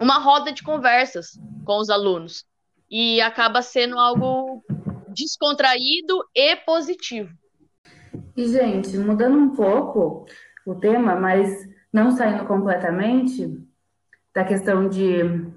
[0.00, 2.44] uma roda de conversas com os alunos
[2.90, 4.62] e acaba sendo algo
[5.08, 7.32] descontraído e positivo.
[8.36, 10.26] E, gente, mudando um pouco
[10.66, 11.48] o tema, mas
[11.96, 13.58] não saindo completamente
[14.34, 15.50] da questão de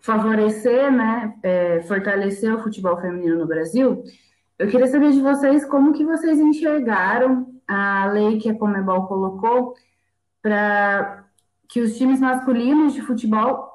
[0.00, 4.02] favorecer, né, é, fortalecer o futebol feminino no Brasil,
[4.58, 9.74] eu queria saber de vocês como que vocês enxergaram a lei que a Comebol colocou
[10.40, 11.26] para
[11.68, 13.68] que os times masculinos de futebol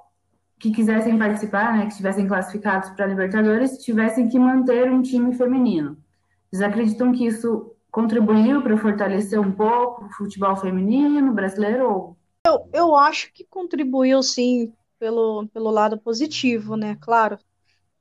[0.57, 5.95] que quisessem participar, né, que estivessem classificados para Libertadores, tivessem que manter um time feminino.
[6.49, 12.17] Vocês acreditam que isso contribuiu para fortalecer um pouco o futebol feminino brasileiro?
[12.43, 16.97] Eu, eu acho que contribuiu sim pelo, pelo lado positivo, né?
[16.99, 17.37] Claro.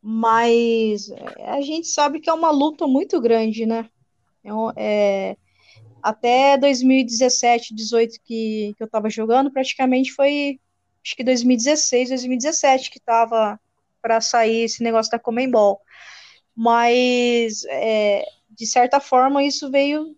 [0.00, 3.86] Mas é, a gente sabe que é uma luta muito grande, né?
[4.42, 5.36] É, é
[6.02, 10.58] até 2017, 18 que, que eu estava jogando, praticamente foi
[11.04, 13.60] acho que 2016, 2017 que estava
[14.00, 15.82] para sair esse negócio da Comembol.
[16.56, 18.24] Mas é,
[18.56, 20.16] de certa forma, isso veio,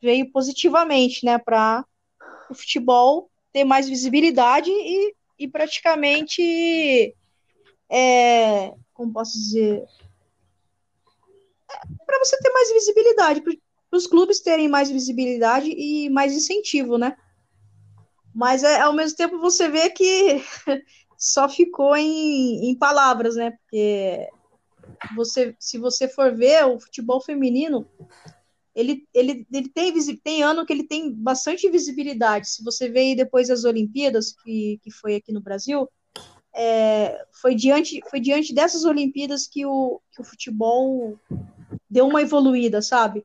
[0.00, 1.84] veio positivamente, né, para
[2.50, 7.14] o futebol ter mais visibilidade e, e praticamente,
[7.88, 9.84] é, como posso dizer,
[11.70, 16.98] é, para você ter mais visibilidade, para os clubes terem mais visibilidade e mais incentivo,
[16.98, 17.16] né?
[18.34, 20.42] Mas é, ao mesmo tempo você vê que
[21.18, 23.50] só ficou em, em palavras, né?
[23.50, 24.28] Porque
[25.14, 27.86] você, se você for ver o futebol feminino,
[28.74, 32.48] ele, ele, ele tem, tem ano que ele tem bastante visibilidade.
[32.48, 35.88] Se você vê depois as Olimpíadas, que, que foi aqui no Brasil,
[36.54, 41.18] é, foi, diante, foi diante dessas Olimpíadas que o, que o futebol
[41.88, 43.24] deu uma evoluída, sabe?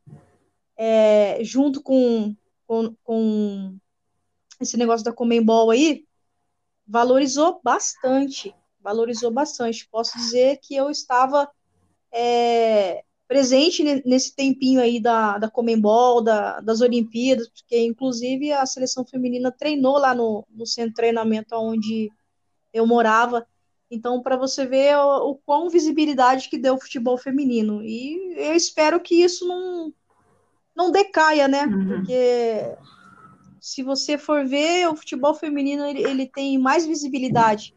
[0.78, 2.36] É, junto com,
[2.68, 3.78] com, com
[4.60, 6.06] esse negócio da Comembol aí,
[6.88, 9.88] valorizou bastante, valorizou bastante.
[9.90, 11.50] Posso dizer que eu estava
[12.16, 19.06] é, presente nesse tempinho aí da, da Comembol, da, das Olimpíadas, porque inclusive a seleção
[19.06, 22.10] feminina treinou lá no, no centro de treinamento onde
[22.74, 23.46] eu morava.
[23.92, 27.84] Então, para você ver o, o quão visibilidade que deu o futebol feminino.
[27.84, 29.94] E eu espero que isso não,
[30.76, 31.66] não decaia, né?
[31.66, 31.88] Uhum.
[31.88, 32.76] Porque
[33.60, 37.74] se você for ver, o futebol feminino ele, ele tem mais visibilidade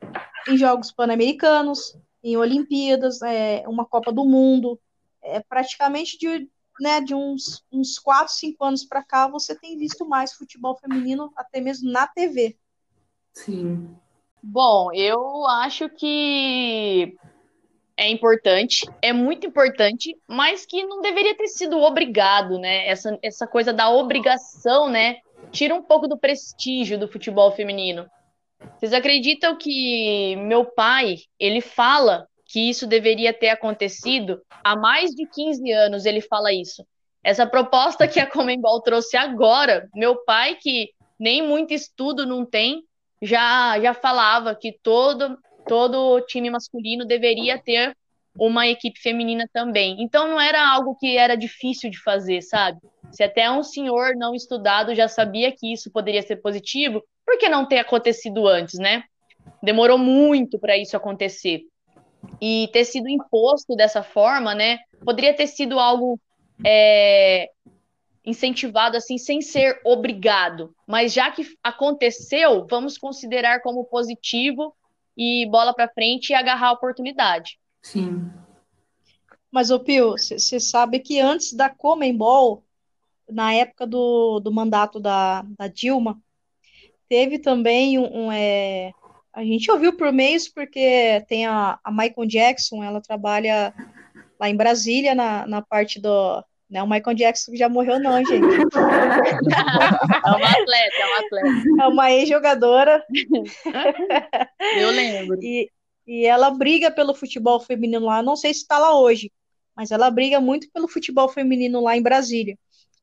[0.47, 4.79] em Jogos Pan-Americanos, em Olimpíadas, é, uma Copa do Mundo.
[5.23, 6.49] É, praticamente de,
[6.81, 11.33] né, de uns, uns 4, 5 anos para cá, você tem visto mais futebol feminino,
[11.37, 12.57] até mesmo na TV.
[13.33, 13.97] Sim.
[14.43, 17.17] Bom, eu acho que
[17.97, 22.87] é importante, é muito importante, mas que não deveria ter sido obrigado, né?
[22.87, 25.17] Essa, essa coisa da obrigação, né?
[25.51, 28.09] Tira um pouco do prestígio do futebol feminino.
[28.79, 35.27] Vocês acreditam que meu pai, ele fala que isso deveria ter acontecido há mais de
[35.27, 36.85] 15 anos, ele fala isso.
[37.23, 42.83] Essa proposta que a Comembol trouxe agora, meu pai, que nem muito estudo não tem,
[43.21, 47.95] já, já falava que todo, todo time masculino deveria ter
[48.39, 49.97] uma equipe feminina também.
[50.01, 52.79] Então não era algo que era difícil de fazer, sabe?
[53.11, 57.47] Se até um senhor não estudado já sabia que isso poderia ser positivo, por que
[57.47, 59.05] não ter acontecido antes, né?
[59.63, 61.61] Demorou muito para isso acontecer.
[62.41, 64.79] E ter sido imposto dessa forma, né?
[65.05, 66.19] Poderia ter sido algo
[66.65, 67.51] é,
[68.25, 70.75] incentivado assim, sem ser obrigado.
[70.87, 74.75] Mas já que aconteceu, vamos considerar como positivo
[75.15, 77.59] e bola para frente e agarrar a oportunidade.
[77.83, 78.33] Sim.
[79.51, 82.65] Mas, ô Pio, você sabe que antes da Comembol,
[83.29, 86.19] na época do, do mandato da, da Dilma,
[87.09, 88.93] teve também um, um é,
[89.33, 93.73] a gente ouviu por meios porque tem a, a Michael Jackson, ela trabalha
[94.39, 97.99] lá em Brasília na, na parte do não é o Michael Jackson que já morreu,
[97.99, 98.31] não, gente.
[98.37, 101.49] é uma atleta, é uma atleta.
[101.81, 103.03] É uma ex-jogadora.
[104.77, 105.39] Eu lembro.
[105.43, 105.71] E,
[106.07, 108.23] e ela briga pelo futebol feminino lá.
[108.23, 109.33] Não sei se está lá hoje,
[109.75, 112.59] mas ela briga muito pelo futebol feminino lá em Brasília.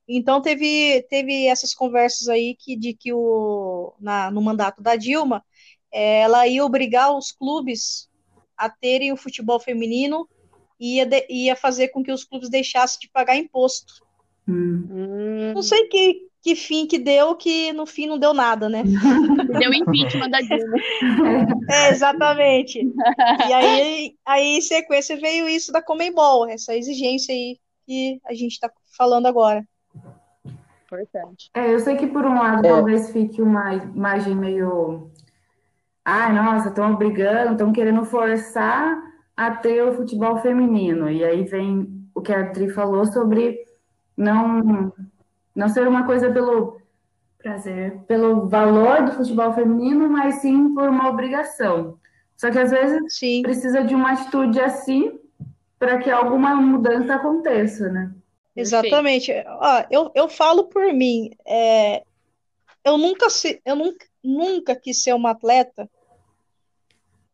[0.08, 5.44] Então teve, teve essas conversas aí que de que o na, no mandato da Dilma
[5.92, 8.08] é, ela ia obrigar os clubes
[8.56, 10.28] a terem o futebol feminino
[10.80, 14.06] e ia, de, ia fazer com que os clubes deixassem de pagar imposto.
[14.48, 15.54] Hum.
[15.56, 18.84] Não sei que, que fim que deu, que no fim não deu nada, né?
[19.60, 20.78] Deu impeachment da Dilma.
[21.72, 22.80] É, exatamente.
[22.80, 28.52] E aí, aí, em sequência, veio isso da Comembol, essa exigência aí que a gente
[28.52, 29.66] está falando agora
[30.86, 31.50] importante.
[31.54, 32.70] É, eu sei que por um lado é.
[32.70, 35.10] talvez fique uma imagem meio.
[36.04, 39.02] Ai, nossa, estão brigando, estão querendo forçar
[39.36, 41.10] a ter o futebol feminino.
[41.10, 43.66] E aí vem o que a Tri falou sobre
[44.16, 44.94] não,
[45.56, 46.80] não ser uma coisa pelo
[47.40, 51.98] prazer, pelo valor do futebol feminino, mas sim por uma obrigação.
[52.38, 53.42] Só que às vezes sim.
[53.42, 55.20] precisa de uma atitude assim
[55.78, 58.12] para que alguma mudança aconteça, né?
[58.56, 59.32] Exatamente.
[59.48, 61.32] Ó, eu, eu falo por mim.
[61.46, 62.04] É,
[62.84, 65.90] eu nunca, se, eu nunca, nunca quis ser uma atleta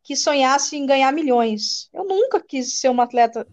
[0.02, 1.88] que sonhasse em ganhar milhões.
[1.92, 3.46] Eu nunca quis ser uma atleta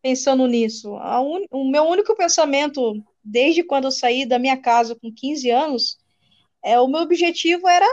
[0.00, 0.94] pensando nisso.
[0.94, 5.98] Un, o meu único pensamento, desde quando eu saí da minha casa com 15 anos,
[6.62, 7.86] é o meu objetivo era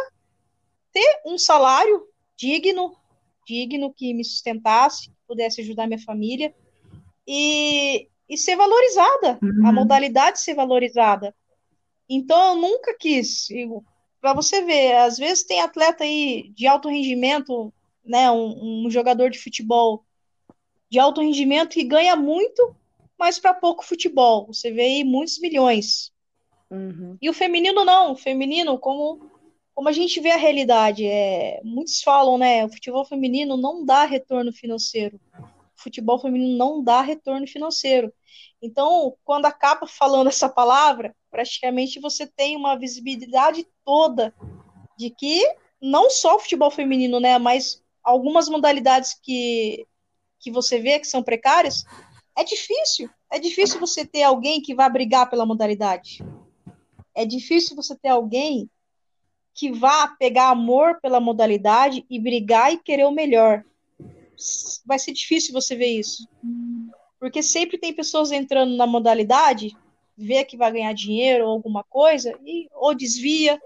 [0.92, 2.96] ter um salário digno,
[3.48, 6.54] digno que me sustentasse, pudesse ajudar minha família.
[7.28, 9.68] E e ser valorizada, uhum.
[9.68, 11.36] a modalidade ser valorizada.
[12.10, 13.48] Então eu nunca quis,
[14.22, 17.74] para você ver, às vezes tem atleta aí de alto rendimento,
[18.06, 20.06] né, um, um jogador de futebol
[20.90, 22.76] de alto rendimento que ganha muito,
[23.18, 24.48] mas para pouco futebol.
[24.48, 26.12] Você vê aí muitos milhões.
[26.70, 27.18] Uhum.
[27.22, 29.32] E o feminino não, o feminino, como,
[29.74, 34.06] como a gente vê a realidade, é, muitos falam, né, o futebol feminino não dá
[34.06, 35.20] retorno financeiro
[35.84, 38.14] futebol feminino não dá retorno financeiro.
[38.62, 44.34] Então, quando acaba falando essa palavra, praticamente você tem uma visibilidade toda
[44.98, 45.44] de que
[45.82, 49.86] não só o futebol feminino, né, mas algumas modalidades que,
[50.40, 51.84] que você vê que são precárias,
[52.36, 53.10] é difícil.
[53.30, 56.24] É difícil você ter alguém que vá brigar pela modalidade.
[57.14, 58.70] É difícil você ter alguém
[59.54, 63.64] que vá pegar amor pela modalidade e brigar e querer o melhor
[64.86, 66.28] vai ser difícil você ver isso.
[67.20, 69.76] Porque sempre tem pessoas entrando na modalidade,
[70.18, 73.62] vê que vai ganhar dinheiro ou alguma coisa, e ou desvia,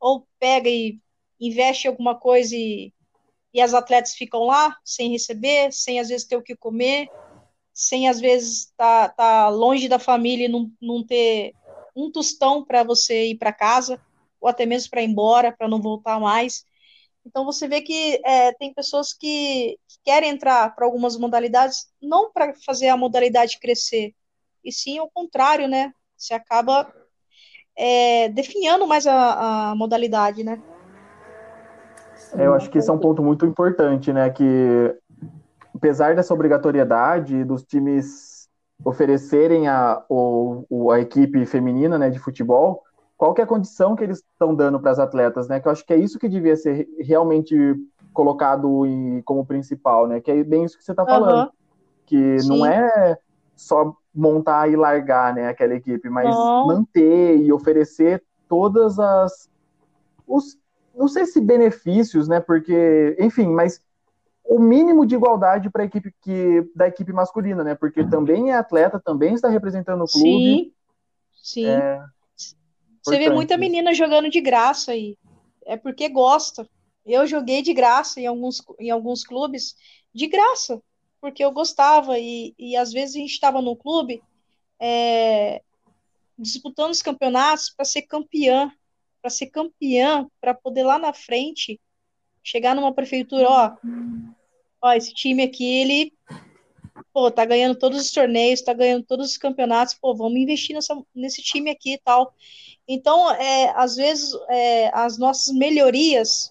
[0.00, 0.98] ou pega e
[1.40, 2.92] investe em alguma coisa e,
[3.52, 7.08] e as atletas ficam lá sem receber, sem às vezes ter o que comer,
[7.72, 11.54] sem às vezes estar tá, tá longe da família e não, não ter
[11.94, 14.00] um tostão para você ir para casa,
[14.40, 16.64] ou até mesmo para ir embora, para não voltar mais.
[17.28, 22.32] Então você vê que é, tem pessoas que, que querem entrar para algumas modalidades, não
[22.32, 24.14] para fazer a modalidade crescer,
[24.64, 25.92] e sim ao contrário, né?
[26.16, 26.90] Você acaba
[27.76, 30.60] é, definhando mais a, a modalidade, né?
[32.34, 34.30] É, eu acho que esse é um ponto muito importante, né?
[34.30, 34.96] Que
[35.74, 38.48] apesar dessa obrigatoriedade dos times
[38.82, 42.82] oferecerem a, o, a equipe feminina né, de futebol,
[43.18, 45.58] qual que é a condição que eles estão dando para as atletas, né?
[45.58, 47.74] Que eu acho que é isso que devia ser realmente
[48.12, 50.20] colocado em, como principal, né?
[50.20, 51.46] Que é bem isso que você está falando.
[51.46, 51.52] Uhum.
[52.06, 52.48] Que Sim.
[52.48, 53.18] não é
[53.56, 56.68] só montar e largar, né, aquela equipe, mas não.
[56.68, 59.48] manter e oferecer todas as
[60.26, 60.56] os
[60.96, 62.40] não sei se benefícios, né?
[62.40, 63.80] Porque, enfim, mas
[64.44, 67.74] o mínimo de igualdade para a equipe que da equipe masculina, né?
[67.74, 70.22] Porque também é atleta, também está representando o clube.
[70.22, 70.72] Sim.
[71.34, 71.66] Sim.
[71.66, 72.04] É
[73.02, 75.16] Você vê muita menina jogando de graça aí.
[75.64, 76.68] É porque gosta.
[77.04, 79.74] Eu joguei de graça em alguns, em alguns clubes,
[80.14, 80.82] de graça,
[81.20, 82.18] porque eu gostava.
[82.18, 84.22] E, e às vezes a gente estava no clube
[84.80, 85.62] é,
[86.38, 88.70] disputando os campeonatos para ser campeã
[89.20, 91.80] para ser campeã, para poder lá na frente
[92.42, 93.76] chegar numa prefeitura, ó,
[94.80, 96.14] ó, esse time aqui, ele,
[97.12, 100.98] pô, tá ganhando todos os torneios, tá ganhando todos os campeonatos, pô, vamos investir nessa,
[101.14, 102.32] nesse time aqui e tal.
[102.88, 106.50] Então, é, às vezes, é, as nossas melhorias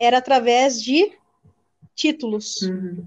[0.00, 1.16] era através de
[1.94, 2.62] títulos.
[2.62, 3.06] Uhum.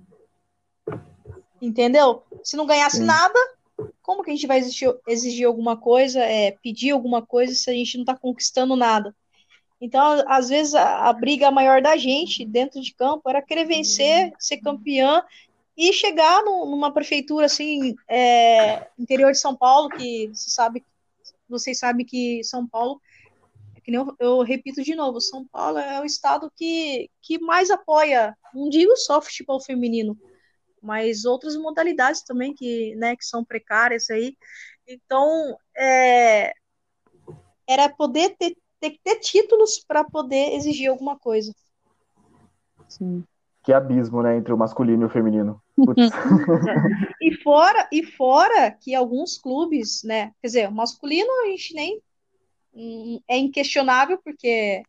[1.62, 2.24] Entendeu?
[2.42, 3.38] Se não ganhasse nada,
[4.02, 7.74] como que a gente vai exigir, exigir alguma coisa, é, pedir alguma coisa se a
[7.74, 9.14] gente não está conquistando nada?
[9.82, 14.34] Então, às vezes, a, a, briga maior da gente dentro de campo era querer vencer,
[14.38, 15.24] ser campeã
[15.78, 20.84] e chegar no, numa prefeitura assim, é, interior de São Paulo, que você sabe,
[21.50, 23.02] vocês sabem que São Paulo,
[23.76, 27.40] é que nem eu, eu, repito de novo, São Paulo é o estado que, que
[27.40, 30.18] mais apoia, não digo só futebol feminino,
[30.82, 34.38] mas outras modalidades também que, né, que são precárias aí.
[34.88, 36.54] Então, é,
[37.68, 41.54] era poder ter, ter que ter títulos para poder exigir alguma coisa.
[42.88, 43.24] Sim.
[43.64, 45.62] Que abismo, né, entre o masculino e o feminino.
[45.78, 45.86] e
[47.50, 52.00] fora e fora que alguns clubes, né, quer dizer, o masculino a gente nem
[52.72, 54.84] hum, é inquestionável porque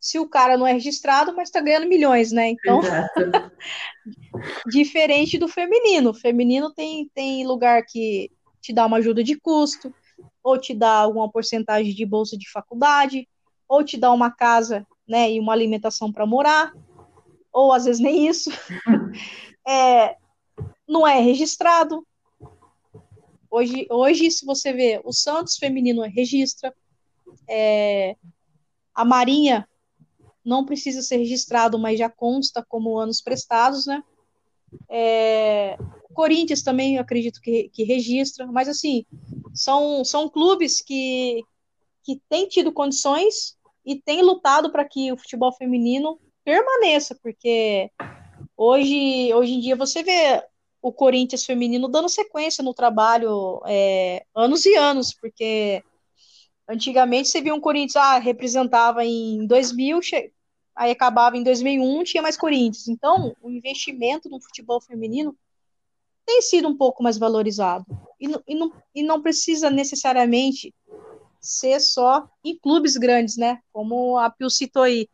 [0.00, 2.48] se o cara não é registrado, mas está ganhando milhões, né?
[2.48, 2.80] Então,
[4.66, 6.10] diferente do feminino.
[6.10, 8.28] O feminino tem, tem lugar que
[8.60, 9.94] te dá uma ajuda de custo,
[10.42, 13.28] ou te dá alguma porcentagem de bolsa de faculdade,
[13.68, 16.72] ou te dá uma casa, né, e uma alimentação para morar,
[17.52, 18.50] ou às vezes nem isso.
[19.66, 20.16] é,
[20.94, 22.06] não é registrado.
[23.50, 26.72] Hoje, hoje, se você vê, o Santos feminino registra,
[27.50, 28.16] é,
[28.94, 29.68] a Marinha
[30.44, 34.04] não precisa ser registrado, mas já consta como anos prestados, né?
[34.88, 35.76] É,
[36.12, 39.04] Corinthians também, acredito que, que registra, mas assim,
[39.52, 41.42] são, são clubes que,
[42.04, 47.90] que têm tido condições e têm lutado para que o futebol feminino permaneça, porque
[48.56, 50.42] hoje, hoje em dia você vê
[50.86, 55.82] o Corinthians feminino dando sequência no trabalho é, anos e anos, porque
[56.68, 60.00] Antigamente você via um Corinthians, ah, representava em 2000,
[60.74, 62.88] aí acabava em 2001, tinha mais Corinthians.
[62.88, 65.36] Então, o investimento no futebol feminino
[66.24, 67.84] tem sido um pouco mais valorizado.
[68.18, 70.74] E, e, não, e não precisa necessariamente
[71.38, 73.60] ser só em clubes grandes, né?
[73.70, 75.06] Como a Pio citou aí,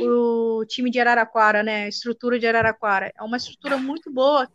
[0.00, 1.84] o time de Araraquara, né?
[1.84, 3.12] A estrutura de Araraquara.
[3.16, 4.48] É uma estrutura muito boa,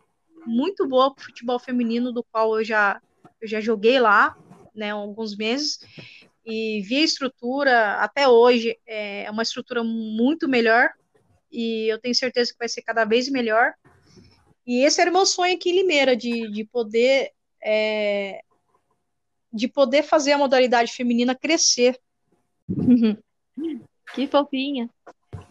[0.46, 3.00] muito boa para o futebol feminino, do qual eu já,
[3.40, 4.36] eu já joguei lá,
[4.74, 4.90] né?
[4.90, 5.80] Alguns meses
[6.46, 10.90] e vi a estrutura, até hoje, é uma estrutura muito melhor,
[11.50, 13.72] e eu tenho certeza que vai ser cada vez melhor.
[14.66, 17.32] E esse era o meu sonho aqui em Limeira, de, de poder
[17.62, 18.40] é,
[19.52, 21.98] de poder fazer a modalidade feminina crescer.
[24.14, 24.90] que fofinha.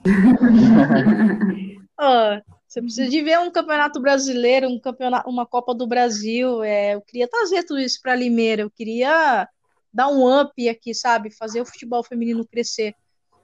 [2.00, 6.64] oh, você precisa de ver um campeonato brasileiro, um campeonato, uma Copa do Brasil.
[6.64, 8.64] É, eu queria trazer tudo isso para Limeira.
[8.64, 9.48] Eu queria
[9.94, 11.30] dar um up aqui, sabe?
[11.30, 12.96] Fazer o futebol feminino crescer.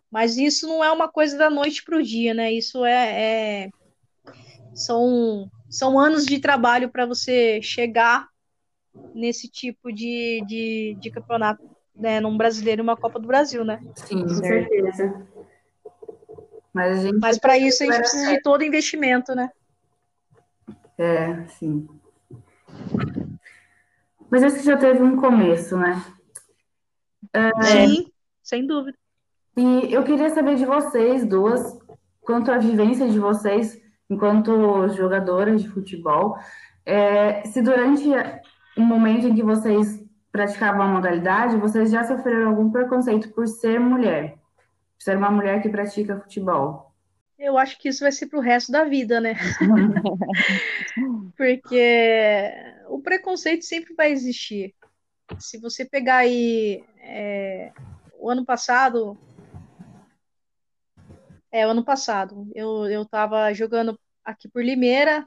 [0.10, 2.52] Mas isso não é uma coisa da noite para o dia, né?
[2.52, 3.70] Isso é, é,
[4.74, 8.28] são, são anos de trabalho para você chegar
[9.14, 11.64] nesse tipo de, de, de campeonato,
[11.96, 12.20] né?
[12.20, 13.80] Num brasileiro e uma Copa do Brasil, né?
[13.94, 15.28] Sim, com certeza.
[16.74, 19.50] Mas, Mas para isso a gente precisa de todo investimento, né?
[20.98, 21.88] É, sim.
[24.30, 26.04] Mas que já teve um começo, né?
[27.34, 27.52] É.
[27.64, 28.12] Sim,
[28.44, 28.98] sem dúvida.
[29.58, 31.78] E eu queria saber de vocês duas,
[32.22, 36.38] quanto à vivência de vocês enquanto jogadoras de futebol,
[36.86, 38.08] é, se durante
[38.78, 43.80] um momento em que vocês praticavam a modalidade, vocês já sofreram algum preconceito por ser
[43.80, 44.39] mulher,
[45.00, 46.94] por ser uma mulher que pratica futebol?
[47.38, 49.36] Eu acho que isso vai ser para o resto da vida, né?
[51.38, 52.52] Porque
[52.90, 54.76] o preconceito sempre vai existir.
[55.40, 57.72] Se você pegar aí é,
[58.20, 59.18] o ano passado,
[61.50, 65.26] é, o ano passado, eu, eu tava jogando aqui por Limeira,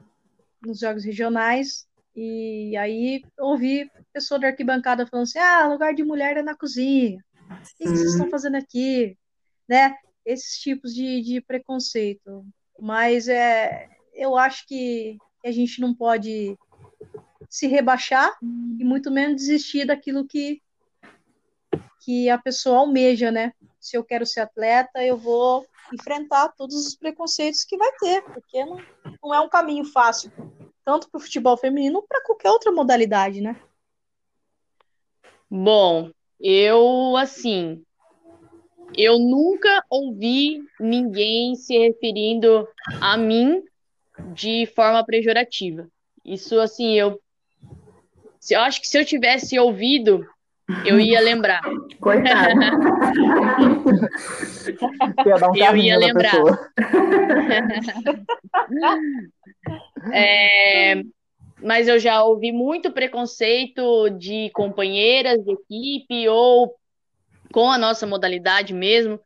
[0.61, 6.37] nos jogos regionais, e aí ouvi pessoa da arquibancada falando assim: ah, lugar de mulher
[6.37, 7.23] é na cozinha.
[7.49, 9.17] O que vocês estão fazendo aqui?
[9.67, 9.95] Né?
[10.25, 12.45] Esses tipos de, de preconceito.
[12.79, 16.57] Mas é, eu acho que a gente não pode
[17.49, 20.61] se rebaixar e muito menos desistir daquilo que,
[22.03, 23.53] que a pessoa almeja, né?
[23.79, 28.65] Se eu quero ser atleta, eu vou enfrentar todos os preconceitos que vai ter, porque
[28.65, 28.77] não,
[29.21, 30.31] não é um caminho fácil,
[30.83, 33.61] tanto para o futebol feminino para qualquer outra modalidade, né?
[35.49, 36.09] Bom,
[36.39, 37.83] eu assim,
[38.97, 42.67] eu nunca ouvi ninguém se referindo
[43.01, 43.61] a mim
[44.33, 45.87] de forma pejorativa.
[46.25, 47.19] Isso assim, eu
[48.51, 50.27] eu acho que se eu tivesse ouvido,
[50.85, 51.61] eu ia lembrar.
[51.99, 52.59] Coitado.
[55.25, 56.33] ia um eu ia lembrar.
[60.11, 61.01] é,
[61.61, 66.75] mas eu já ouvi muito preconceito de companheiras de equipe ou
[67.53, 69.19] com a nossa modalidade mesmo.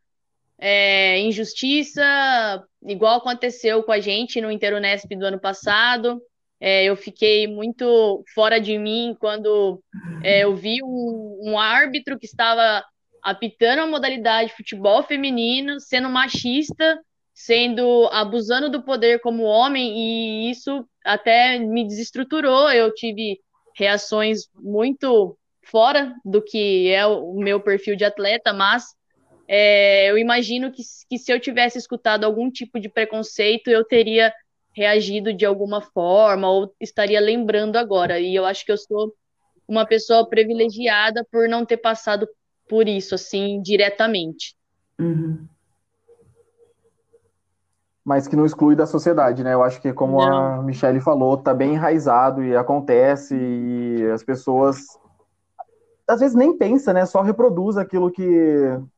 [0.60, 2.02] É, injustiça,
[2.82, 6.20] igual aconteceu com a gente no Interunesp do ano passado.
[6.60, 9.82] É, eu fiquei muito fora de mim quando
[10.22, 12.84] é, eu vi um, um, árbitro que estava
[13.22, 17.00] apitando a modalidade de futebol feminino, sendo machista,
[17.32, 22.70] sendo abusando do poder como homem, e isso até me desestruturou.
[22.70, 23.38] Eu tive
[23.76, 25.38] reações muito
[25.70, 28.94] fora do que é o meu perfil de atleta, mas
[29.46, 34.32] é, eu imagino que, que se eu tivesse escutado algum tipo de preconceito, eu teria
[34.72, 38.20] reagido de alguma forma ou estaria lembrando agora.
[38.20, 39.12] E eu acho que eu sou
[39.66, 42.28] uma pessoa privilegiada por não ter passado
[42.68, 44.54] por isso, assim, diretamente.
[44.98, 45.46] Uhum.
[48.04, 49.52] Mas que não exclui da sociedade, né?
[49.52, 50.60] Eu acho que, como não.
[50.60, 54.98] a Michelle falou, tá bem enraizado e acontece, e as pessoas
[56.08, 57.04] às vezes nem pensa, né?
[57.04, 58.24] Só reproduz aquilo que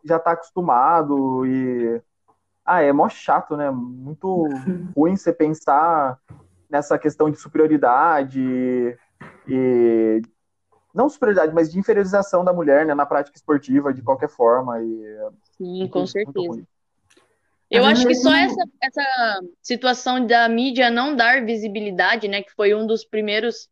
[0.04, 2.00] já está acostumado e
[2.64, 3.70] ah, é mó chato, né?
[3.70, 4.44] Muito
[4.96, 6.18] ruim você pensar
[6.70, 8.40] nessa questão de superioridade
[9.48, 10.22] e
[10.94, 15.18] não superioridade, mas de inferiorização da mulher, né, na prática esportiva de qualquer forma e
[15.56, 16.62] Sim, com certeza.
[17.70, 22.74] Eu acho que só essa, essa situação da mídia não dar visibilidade, né, que foi
[22.74, 23.68] um dos primeiros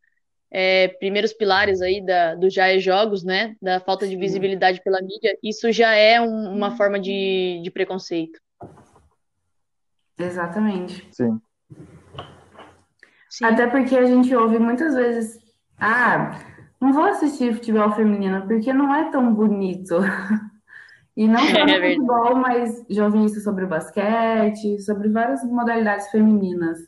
[0.51, 5.01] é, primeiros pilares aí da, do Já é Jogos, né, da falta de visibilidade pela
[5.01, 8.39] mídia, isso já é um, uma forma de, de preconceito.
[10.17, 11.07] Exatamente.
[11.11, 11.39] Sim.
[13.29, 13.45] Sim.
[13.45, 15.39] Até porque a gente ouve muitas vezes,
[15.79, 16.39] ah,
[16.81, 19.95] não vou assistir futebol feminino porque não é tão bonito.
[21.17, 25.43] E não só no é futebol, mas já ouvi isso sobre o basquete, sobre várias
[25.43, 26.79] modalidades femininas.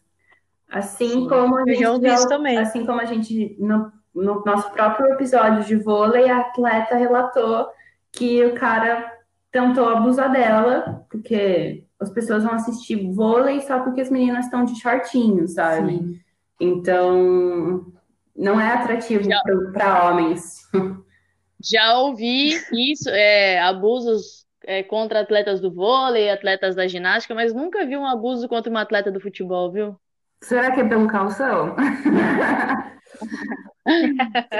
[0.72, 1.28] Assim Sim.
[1.28, 2.57] como a gente já também.
[2.57, 7.67] Assim como a gente no, no nosso próprio episódio de vôlei, a atleta relatou
[8.09, 9.11] que o cara
[9.51, 14.80] tentou abusar dela, porque as pessoas vão assistir vôlei só porque as meninas estão de
[14.80, 15.97] shortinho, sabe?
[15.97, 16.19] Sim.
[16.59, 17.86] Então,
[18.36, 19.28] não é atrativo
[19.74, 20.61] para homens.
[21.61, 27.86] Já ouvi isso, é, abusos é, contra atletas do vôlei, atletas da ginástica, mas nunca
[27.86, 29.99] vi um abuso contra uma atleta do futebol, viu?
[30.43, 31.75] Será que é pelo calção?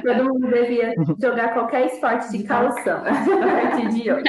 [0.03, 3.11] Todo mundo devia jogar qualquer esporte de calção a
[3.61, 4.23] partir de hoje.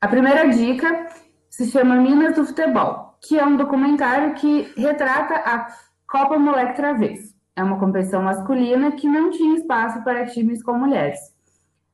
[0.00, 1.06] A primeira dica
[1.48, 5.68] se chama Minas do Futebol, que é um documentário que retrata a
[6.06, 7.34] Copa Moleque Travesso.
[7.56, 11.18] É uma competição masculina que não tinha espaço para times com mulheres.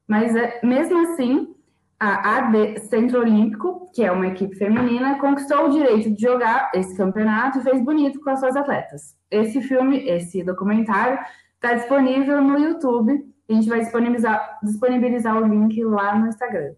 [0.09, 1.55] Mas, é, mesmo assim,
[2.01, 6.97] a AD Centro Olímpico, que é uma equipe feminina, conquistou o direito de jogar esse
[6.97, 9.15] campeonato e fez bonito com as suas atletas.
[9.31, 11.19] Esse filme, esse documentário,
[11.57, 13.23] está disponível no YouTube.
[13.47, 16.73] A gente vai disponibilizar, disponibilizar o link lá no Instagram.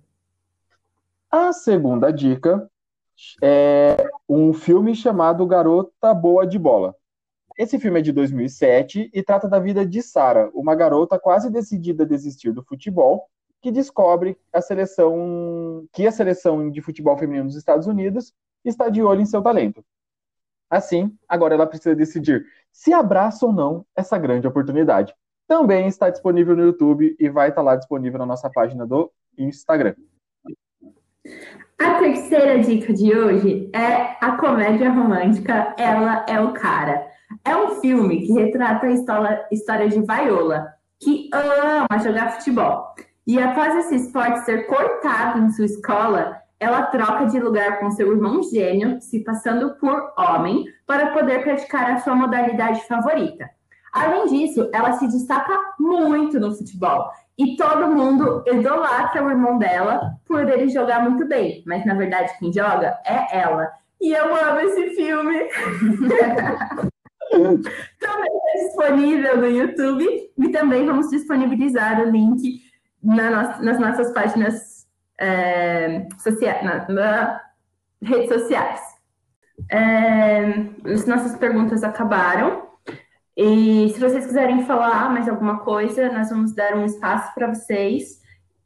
[1.30, 2.68] A segunda dica
[3.40, 6.96] é um filme chamado Garota Boa de Bola.
[7.56, 12.02] Esse filme é de 2007 e trata da vida de Sara, uma garota quase decidida
[12.02, 13.28] a desistir do futebol,
[13.62, 18.34] que descobre a seleção que a seleção de futebol feminino dos Estados Unidos
[18.64, 19.84] está de olho em seu talento.
[20.68, 25.14] Assim, agora ela precisa decidir se abraça ou não essa grande oportunidade.
[25.46, 29.94] Também está disponível no YouTube e vai estar lá disponível na nossa página do Instagram.
[31.78, 37.06] A terceira dica de hoje é a comédia romântica Ela é o Cara.
[37.44, 38.90] É um filme que retrata a
[39.50, 42.94] história, de Viola, que ama jogar futebol.
[43.26, 48.12] E após esse esporte ser cortado em sua escola, ela troca de lugar com seu
[48.12, 53.50] irmão gêmeo, se passando por homem, para poder praticar a sua modalidade favorita.
[53.92, 57.10] Além disso, ela se destaca muito no futebol.
[57.36, 61.62] E todo mundo idolatra o irmão dela por ele jogar muito bem.
[61.66, 63.70] Mas na verdade, quem joga é ela.
[64.00, 65.38] E eu amo esse filme.
[68.00, 70.06] também está disponível no YouTube.
[70.38, 72.62] E também vamos disponibilizar o link
[73.02, 74.86] na nas nossas páginas
[75.18, 77.40] é, sociais, na, na
[78.02, 78.80] redes sociais.
[79.70, 80.44] É,
[80.92, 82.70] as nossas perguntas acabaram.
[83.36, 88.22] E se vocês quiserem falar mais alguma coisa, nós vamos dar um espaço para vocês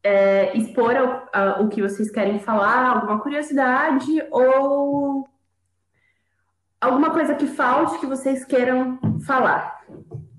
[0.07, 5.29] é, expor o, o que vocês querem falar, alguma curiosidade ou
[6.81, 9.81] alguma coisa que falte que vocês queiram falar.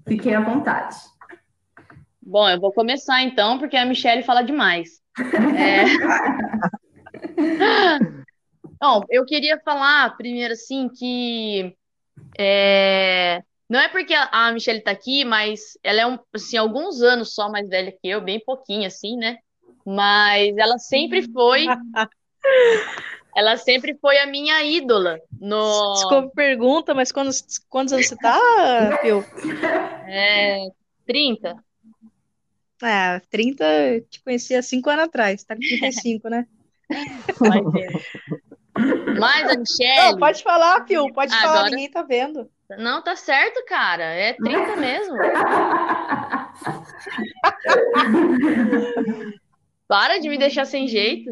[0.08, 0.96] Fiquem à vontade.
[2.30, 5.00] Bom, eu vou começar então, porque a Michelle fala demais.
[5.58, 5.86] É...
[8.82, 11.74] Bom, eu queria falar primeiro assim que
[12.38, 13.42] é...
[13.70, 17.50] não é porque a Michelle tá aqui, mas ela é um, assim, alguns anos só
[17.50, 19.38] mais velha que eu, bem pouquinho assim, né?
[19.86, 21.66] Mas ela sempre foi
[23.34, 29.00] ela sempre foi a minha ídola no Desculpa pergunta, mas quantos, quantos anos você tá,
[29.02, 29.24] Pio?
[30.10, 30.68] É,
[31.06, 31.56] 30.
[32.84, 33.66] É, 30
[34.10, 36.46] te conheci há 5 anos atrás, tá com 35, né?
[39.20, 40.12] Mas a Michelle.
[40.12, 41.54] Não, pode falar, Pio, pode Agora...
[41.54, 42.48] falar, ninguém tá vendo.
[42.78, 44.04] Não, tá certo, cara.
[44.04, 45.18] É 30 mesmo.
[49.88, 51.32] Para de me deixar sem jeito.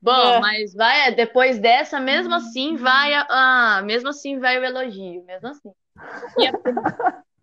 [0.00, 0.40] Bom, é.
[0.40, 5.70] mas vai, depois dessa, mesmo assim, vai, ah, mesmo assim vai o elogio, mesmo assim.
[5.96, 7.22] A,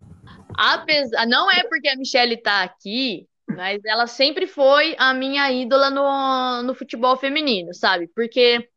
[0.56, 5.90] apesar, não é porque a Michelle tá aqui, mas ela sempre foi a minha ídola
[5.90, 8.08] no, no futebol feminino, sabe?
[8.14, 8.68] Porque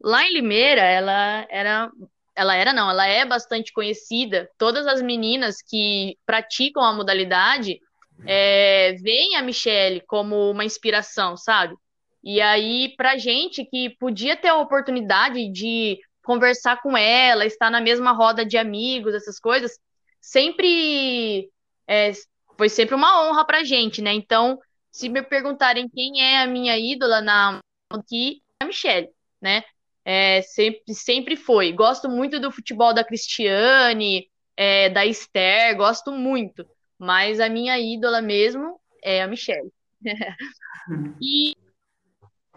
[0.00, 1.90] lá em Limeira, ela era,
[2.34, 4.48] ela era não, ela é bastante conhecida.
[4.58, 7.80] Todas as meninas que praticam a modalidade
[8.26, 11.74] é, veem a Michelle como uma inspiração, sabe?
[12.22, 17.80] E aí, pra gente que podia ter a oportunidade de conversar com ela, estar na
[17.80, 19.78] mesma roda de amigos, essas coisas,
[20.24, 21.50] sempre
[21.86, 22.12] é,
[22.56, 24.12] foi sempre uma honra pra gente, né?
[24.12, 24.58] Então,
[24.90, 27.58] se me perguntarem quem é a minha ídola na
[27.90, 29.08] aqui, é a Michelle,
[29.40, 29.62] né?
[30.04, 31.72] É, sempre, sempre foi.
[31.72, 36.66] Gosto muito do futebol da Cristiane, é, da Esther, gosto muito.
[36.98, 39.70] Mas a minha ídola mesmo é a Michelle.
[41.20, 41.54] e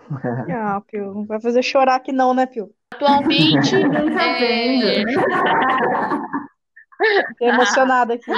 [0.53, 2.71] ah, Pio, não vai fazer chorar aqui não, né, Pio?
[2.93, 3.71] Atualmente.
[4.15, 5.03] tá é...
[7.29, 8.31] Fiquei emocionada aqui.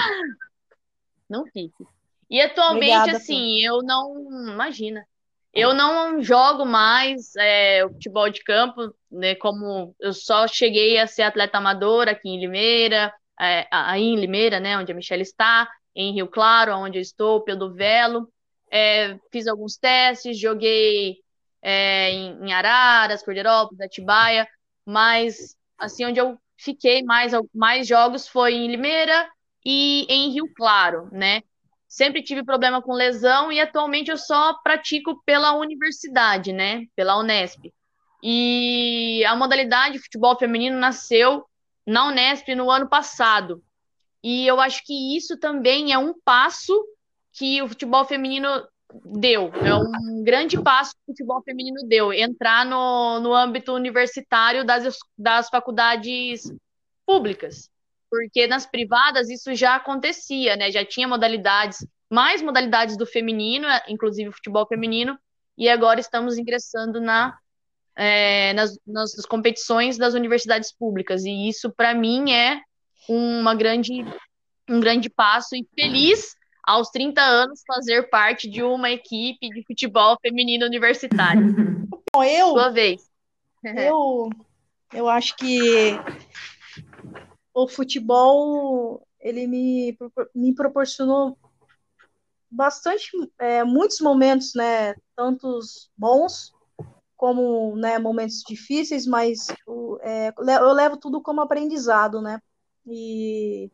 [1.30, 1.86] Não fique.
[2.30, 3.76] E atualmente, Obrigada, assim, Pio.
[3.76, 4.52] eu não.
[4.52, 5.06] Imagina.
[5.52, 9.34] Eu não jogo mais é, o futebol de campo, né?
[9.36, 14.60] Como eu só cheguei a ser atleta amadora aqui em Limeira, é, aí em Limeira,
[14.60, 14.78] né?
[14.78, 18.32] Onde a Michelle está, em Rio Claro, onde eu estou, pelo Velo.
[18.72, 21.18] É, fiz alguns testes, joguei
[21.62, 24.48] é, em, em Araras, Cordeirópolis, Atibaia,
[24.86, 29.30] mas assim, onde eu fiquei mais, mais jogos foi em Limeira
[29.66, 31.42] e em Rio Claro, né?
[31.88, 36.86] Sempre tive problema com lesão e atualmente eu só pratico pela universidade, né?
[36.96, 37.74] Pela Unesp.
[38.22, 41.46] E a modalidade de futebol feminino nasceu
[41.88, 43.64] na Unesp no ano passado.
[44.22, 46.74] E eu acho que isso também é um passo
[47.32, 48.50] que o futebol feminino
[49.06, 49.52] deu.
[49.56, 52.12] É um grande passo que o futebol feminino deu.
[52.12, 56.52] Entrar no, no âmbito universitário das, das faculdades
[57.06, 57.70] públicas.
[58.10, 60.72] Porque nas privadas isso já acontecia, né?
[60.72, 65.18] Já tinha modalidades, mais modalidades do feminino, inclusive o futebol feminino,
[65.58, 67.38] e agora estamos ingressando na,
[67.96, 71.24] é, nas, nas competições das universidades públicas.
[71.24, 72.62] E isso, para mim, é
[73.08, 74.04] uma grande,
[74.68, 76.36] um grande passo e feliz
[76.70, 81.42] aos 30 anos, fazer parte de uma equipe de futebol feminino universitário.
[82.14, 82.50] Bom, eu.
[82.50, 83.10] Sua vez.
[83.62, 84.30] Eu,
[84.94, 85.92] eu acho que
[87.54, 89.98] o futebol ele me,
[90.34, 91.38] me proporcionou
[92.50, 94.96] bastante, é, muitos momentos, né?
[95.14, 96.54] Tantos bons
[97.18, 99.48] como né, momentos difíceis, mas
[100.04, 102.40] é, eu levo tudo como aprendizado, né?
[102.88, 103.70] E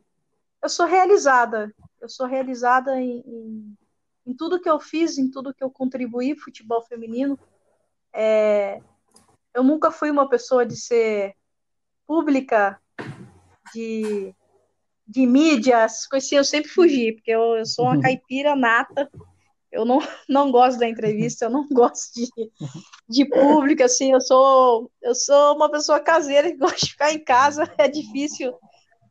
[0.66, 3.78] eu sou realizada, eu sou realizada em, em,
[4.26, 7.38] em tudo que eu fiz, em tudo que eu contribuí futebol feminino.
[8.12, 8.82] É,
[9.54, 11.36] eu nunca fui uma pessoa de ser
[12.08, 12.82] pública,
[13.76, 14.34] de,
[15.08, 19.08] de mídias, coisas assim, eu sempre fugi, porque eu, eu sou uma caipira nata,
[19.72, 22.28] eu não, não gosto da entrevista, eu não gosto de,
[23.08, 27.24] de público, assim, eu sou, eu sou uma pessoa caseira que gosta de ficar em
[27.24, 28.52] casa, é difícil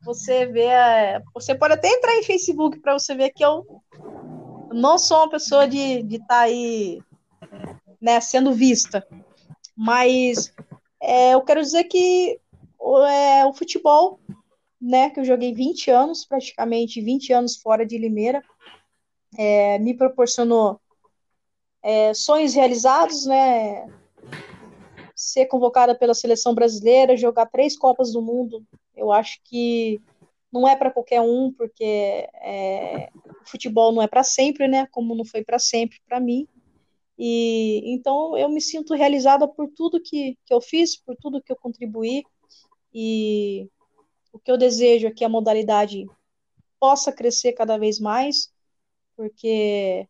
[0.05, 3.65] você ver, é, você pode até entrar em Facebook para você ver que eu
[4.71, 6.99] não sou uma pessoa de estar de tá aí,
[7.99, 9.05] né, sendo vista,
[9.75, 10.53] mas
[11.01, 12.39] é, eu quero dizer que
[13.09, 14.19] é, o futebol,
[14.79, 18.43] né, que eu joguei 20 anos, praticamente 20 anos fora de Limeira,
[19.37, 20.79] é, me proporcionou
[21.83, 23.87] é, sonhos realizados, né?
[25.15, 28.65] Ser convocada pela seleção brasileira, jogar três Copas do Mundo,
[28.95, 30.01] eu acho que
[30.51, 33.09] não é para qualquer um, porque é,
[33.41, 34.87] o futebol não é para sempre, né?
[34.91, 36.47] Como não foi para sempre para mim.
[37.17, 41.51] E então eu me sinto realizada por tudo que, que eu fiz, por tudo que
[41.51, 42.23] eu contribuí.
[42.93, 43.69] E
[44.33, 46.05] o que eu desejo é que a modalidade
[46.79, 48.51] possa crescer cada vez mais,
[49.15, 50.07] porque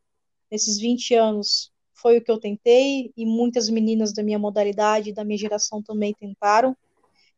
[0.52, 5.24] nesses 20 anos foi o que eu tentei e muitas meninas da minha modalidade, da
[5.24, 6.76] minha geração também tentaram,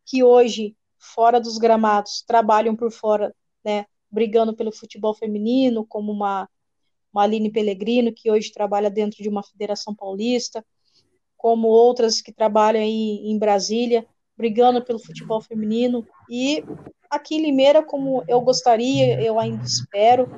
[0.05, 6.49] que hoje, fora dos gramados, trabalham por fora, né, brigando pelo futebol feminino, como uma,
[7.11, 10.65] uma Aline Pellegrino, que hoje trabalha dentro de uma federação paulista,
[11.35, 16.63] como outras que trabalham aí em Brasília, brigando pelo futebol feminino, e
[17.09, 20.29] aqui em Limeira, como eu gostaria, eu ainda espero,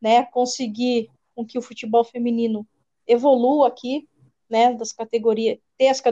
[0.00, 2.66] né, conseguir com que o futebol feminino
[3.06, 4.08] evolua aqui,
[4.48, 6.02] né, das categorias, ter as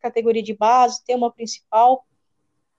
[0.00, 2.04] categorias de base, ter uma principal.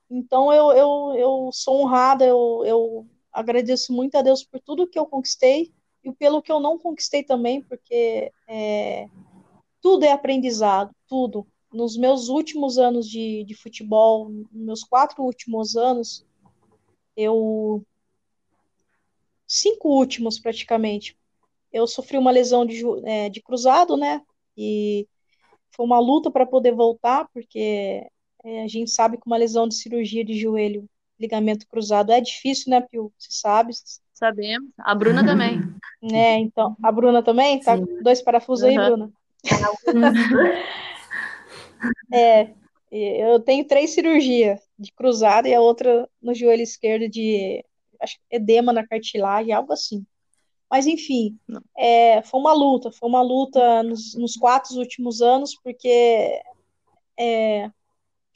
[0.10, 4.98] Então eu, eu, eu sou honrada, eu, eu agradeço muito a Deus por tudo que
[4.98, 9.08] eu conquistei e pelo que eu não conquistei também, porque é,
[9.82, 11.46] tudo é aprendizado, tudo.
[11.72, 16.26] Nos meus últimos anos de, de futebol, nos meus quatro últimos anos,
[17.16, 17.84] eu
[19.46, 21.18] cinco últimos praticamente.
[21.72, 24.22] Eu sofri uma lesão de, é, de cruzado, né?
[24.56, 25.08] E
[25.72, 28.08] foi uma luta para poder voltar, porque
[28.48, 30.90] é, a gente sabe que uma lesão de cirurgia de joelho,
[31.20, 33.12] ligamento cruzado, é difícil, né, Pio?
[33.18, 33.74] Você sabe?
[34.14, 34.70] Sabemos.
[34.80, 35.60] A Bruna também.
[36.14, 36.78] É, então.
[36.84, 37.60] A Bruna também?
[37.60, 38.70] Tá com dois parafusos uhum.
[38.70, 39.12] aí, Bruna?
[42.14, 42.50] é,
[42.92, 47.66] eu tenho três cirurgias de cruzado e a outra no joelho esquerdo de
[48.00, 50.06] acho, edema na cartilagem, algo assim.
[50.70, 51.36] Mas, enfim,
[51.76, 56.40] é, foi uma luta, foi uma luta nos, nos quatro últimos anos, porque
[57.18, 57.72] é,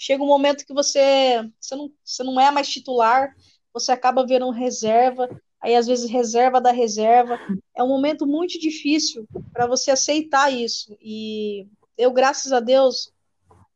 [0.02, 3.36] chega um momento que você, você, não, você não é mais titular,
[3.72, 5.30] você acaba vendo reserva,
[5.62, 7.40] aí às vezes reserva da reserva.
[7.76, 10.98] É um momento muito difícil para você aceitar isso.
[11.00, 13.14] E eu, graças a Deus,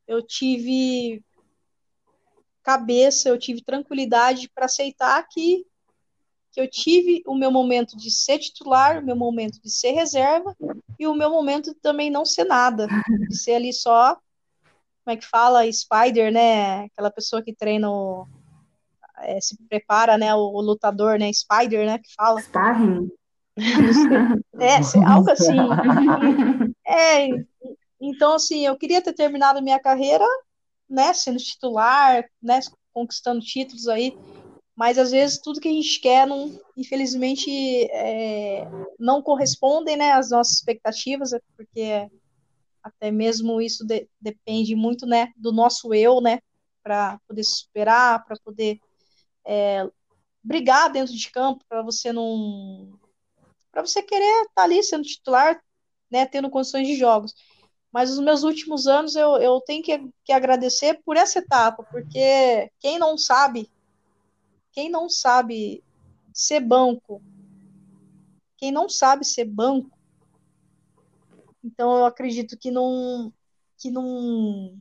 [0.07, 1.23] eu tive
[2.63, 5.63] cabeça, eu tive tranquilidade para aceitar que
[6.51, 10.55] que eu tive o meu momento de ser titular, o meu momento de ser reserva
[10.97, 12.87] e o meu momento de também não ser nada,
[13.27, 14.17] de ser ali só,
[15.05, 16.85] como é que fala, spider, né?
[16.85, 18.27] Aquela pessoa que treina o,
[19.19, 20.33] é, se prepara, né?
[20.33, 21.31] O, o, lutador, né?
[21.31, 21.99] Spider, né?
[21.99, 22.41] Que fala.
[22.41, 23.09] Sparring.
[24.59, 24.77] É,
[25.07, 25.55] algo assim.
[26.87, 27.27] É,
[28.01, 30.25] então, assim, eu queria ter terminado minha carreira,
[30.89, 31.13] né?
[31.13, 32.59] Sendo titular, né?
[32.91, 34.17] Conquistando títulos aí
[34.75, 37.49] mas às vezes tudo que a gente quer, não, infelizmente,
[37.91, 38.67] é,
[38.99, 42.09] não correspondem né, às nossas expectativas, é porque
[42.85, 46.39] até mesmo isso de, depende muito né, do nosso eu, né,
[46.83, 48.79] para poder superar, para poder
[49.43, 49.89] é,
[50.43, 52.99] brigar dentro de campo, para você não.
[53.71, 55.59] para você querer estar tá ali sendo titular,
[56.11, 57.33] né, tendo condições de jogos.
[57.91, 62.69] Mas os meus últimos anos eu, eu tenho que, que agradecer por essa etapa, porque
[62.79, 63.67] quem não sabe
[64.71, 65.81] quem não sabe
[66.33, 67.21] ser banco,
[68.57, 69.94] quem não sabe ser banco,
[71.65, 73.33] então eu acredito que não,
[73.77, 74.77] que não,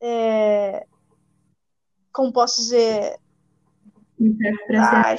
[0.00, 0.86] é,
[2.10, 3.20] como posso dizer,
[4.78, 5.16] Ai,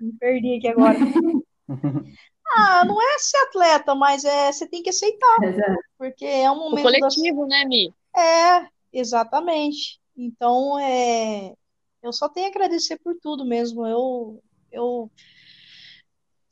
[0.00, 0.96] me perdi aqui agora.
[2.56, 5.76] ah, não é ser atleta, mas é você tem que aceitar, Exato.
[5.98, 7.46] porque é um momento o coletivo, da...
[7.48, 7.92] né, Mi?
[8.16, 10.00] É, exatamente.
[10.16, 11.54] Então, é,
[12.02, 13.86] eu só tenho a agradecer por tudo mesmo.
[13.86, 15.10] Eu, eu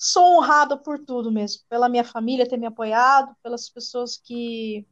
[0.03, 4.85] sou honrada por tudo mesmo, pela minha família ter me apoiado, pelas pessoas que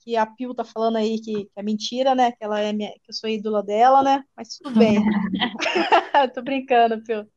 [0.00, 2.32] que a Pio tá falando aí que, que é mentira, né?
[2.32, 4.24] Que ela é minha, que eu sou ídola dela, né?
[4.34, 4.96] Mas tudo bem.
[6.34, 7.28] Tô brincando, Pio.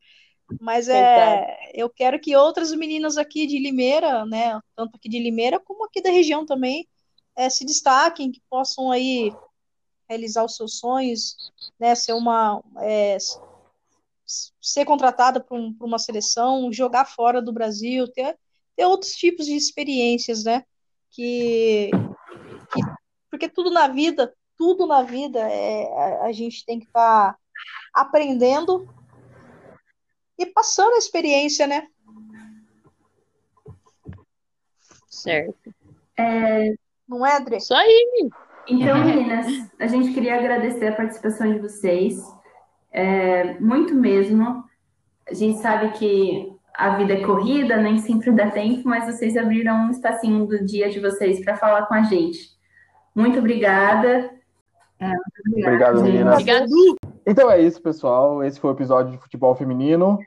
[0.60, 5.60] Mas é, eu quero que outras meninas aqui de Limeira, né, tanto aqui de Limeira
[5.60, 6.88] como aqui da região também,
[7.36, 9.34] é, se destaquem, que possam aí
[10.10, 11.36] realizar os seus sonhos,
[11.80, 13.18] né, ser uma é,
[14.62, 18.38] ser contratada para um, uma seleção, jogar fora do Brasil, ter,
[18.76, 20.64] ter outros tipos de experiências, né,
[21.10, 21.92] que,
[22.74, 22.82] que
[23.30, 27.40] porque tudo na vida, tudo na vida é, a, a gente tem que estar tá
[27.94, 28.88] aprendendo
[30.38, 31.88] e passando a experiência, né?
[35.08, 35.74] Certo.
[36.18, 36.74] É...
[37.08, 37.58] Não é, Adri?
[37.58, 38.30] Isso aí.
[38.68, 39.48] Então, meninas,
[39.80, 42.22] a gente queria agradecer a participação de vocês.
[42.92, 44.64] É, muito mesmo.
[45.30, 49.86] A gente sabe que a vida é corrida, nem sempre dá tempo, mas vocês abriram
[49.86, 52.40] um espacinho do dia de vocês para falar com a gente.
[53.16, 54.32] Muito obrigada.
[55.00, 55.08] É,
[55.48, 56.34] muito obrigado, meninas.
[56.34, 56.68] Obrigado.
[57.26, 58.44] Então é isso, pessoal.
[58.44, 60.20] Esse foi o episódio de futebol feminino.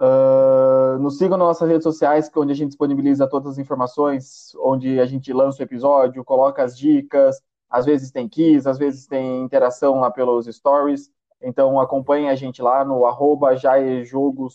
[0.00, 5.00] Uh, nos sigam nas nossas redes sociais, onde a gente disponibiliza todas as informações, onde
[5.00, 9.42] a gente lança o episódio, coloca as dicas, às vezes tem quiz, às vezes tem
[9.42, 11.10] interação lá pelos stories.
[11.40, 13.56] Então acompanhem a gente lá no arroba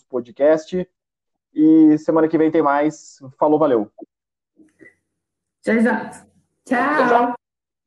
[0.08, 0.88] Podcast.
[1.54, 3.18] E semana que vem tem mais.
[3.38, 3.90] Falou, valeu.
[6.64, 7.08] Tchau.
[7.08, 7.43] Tchau.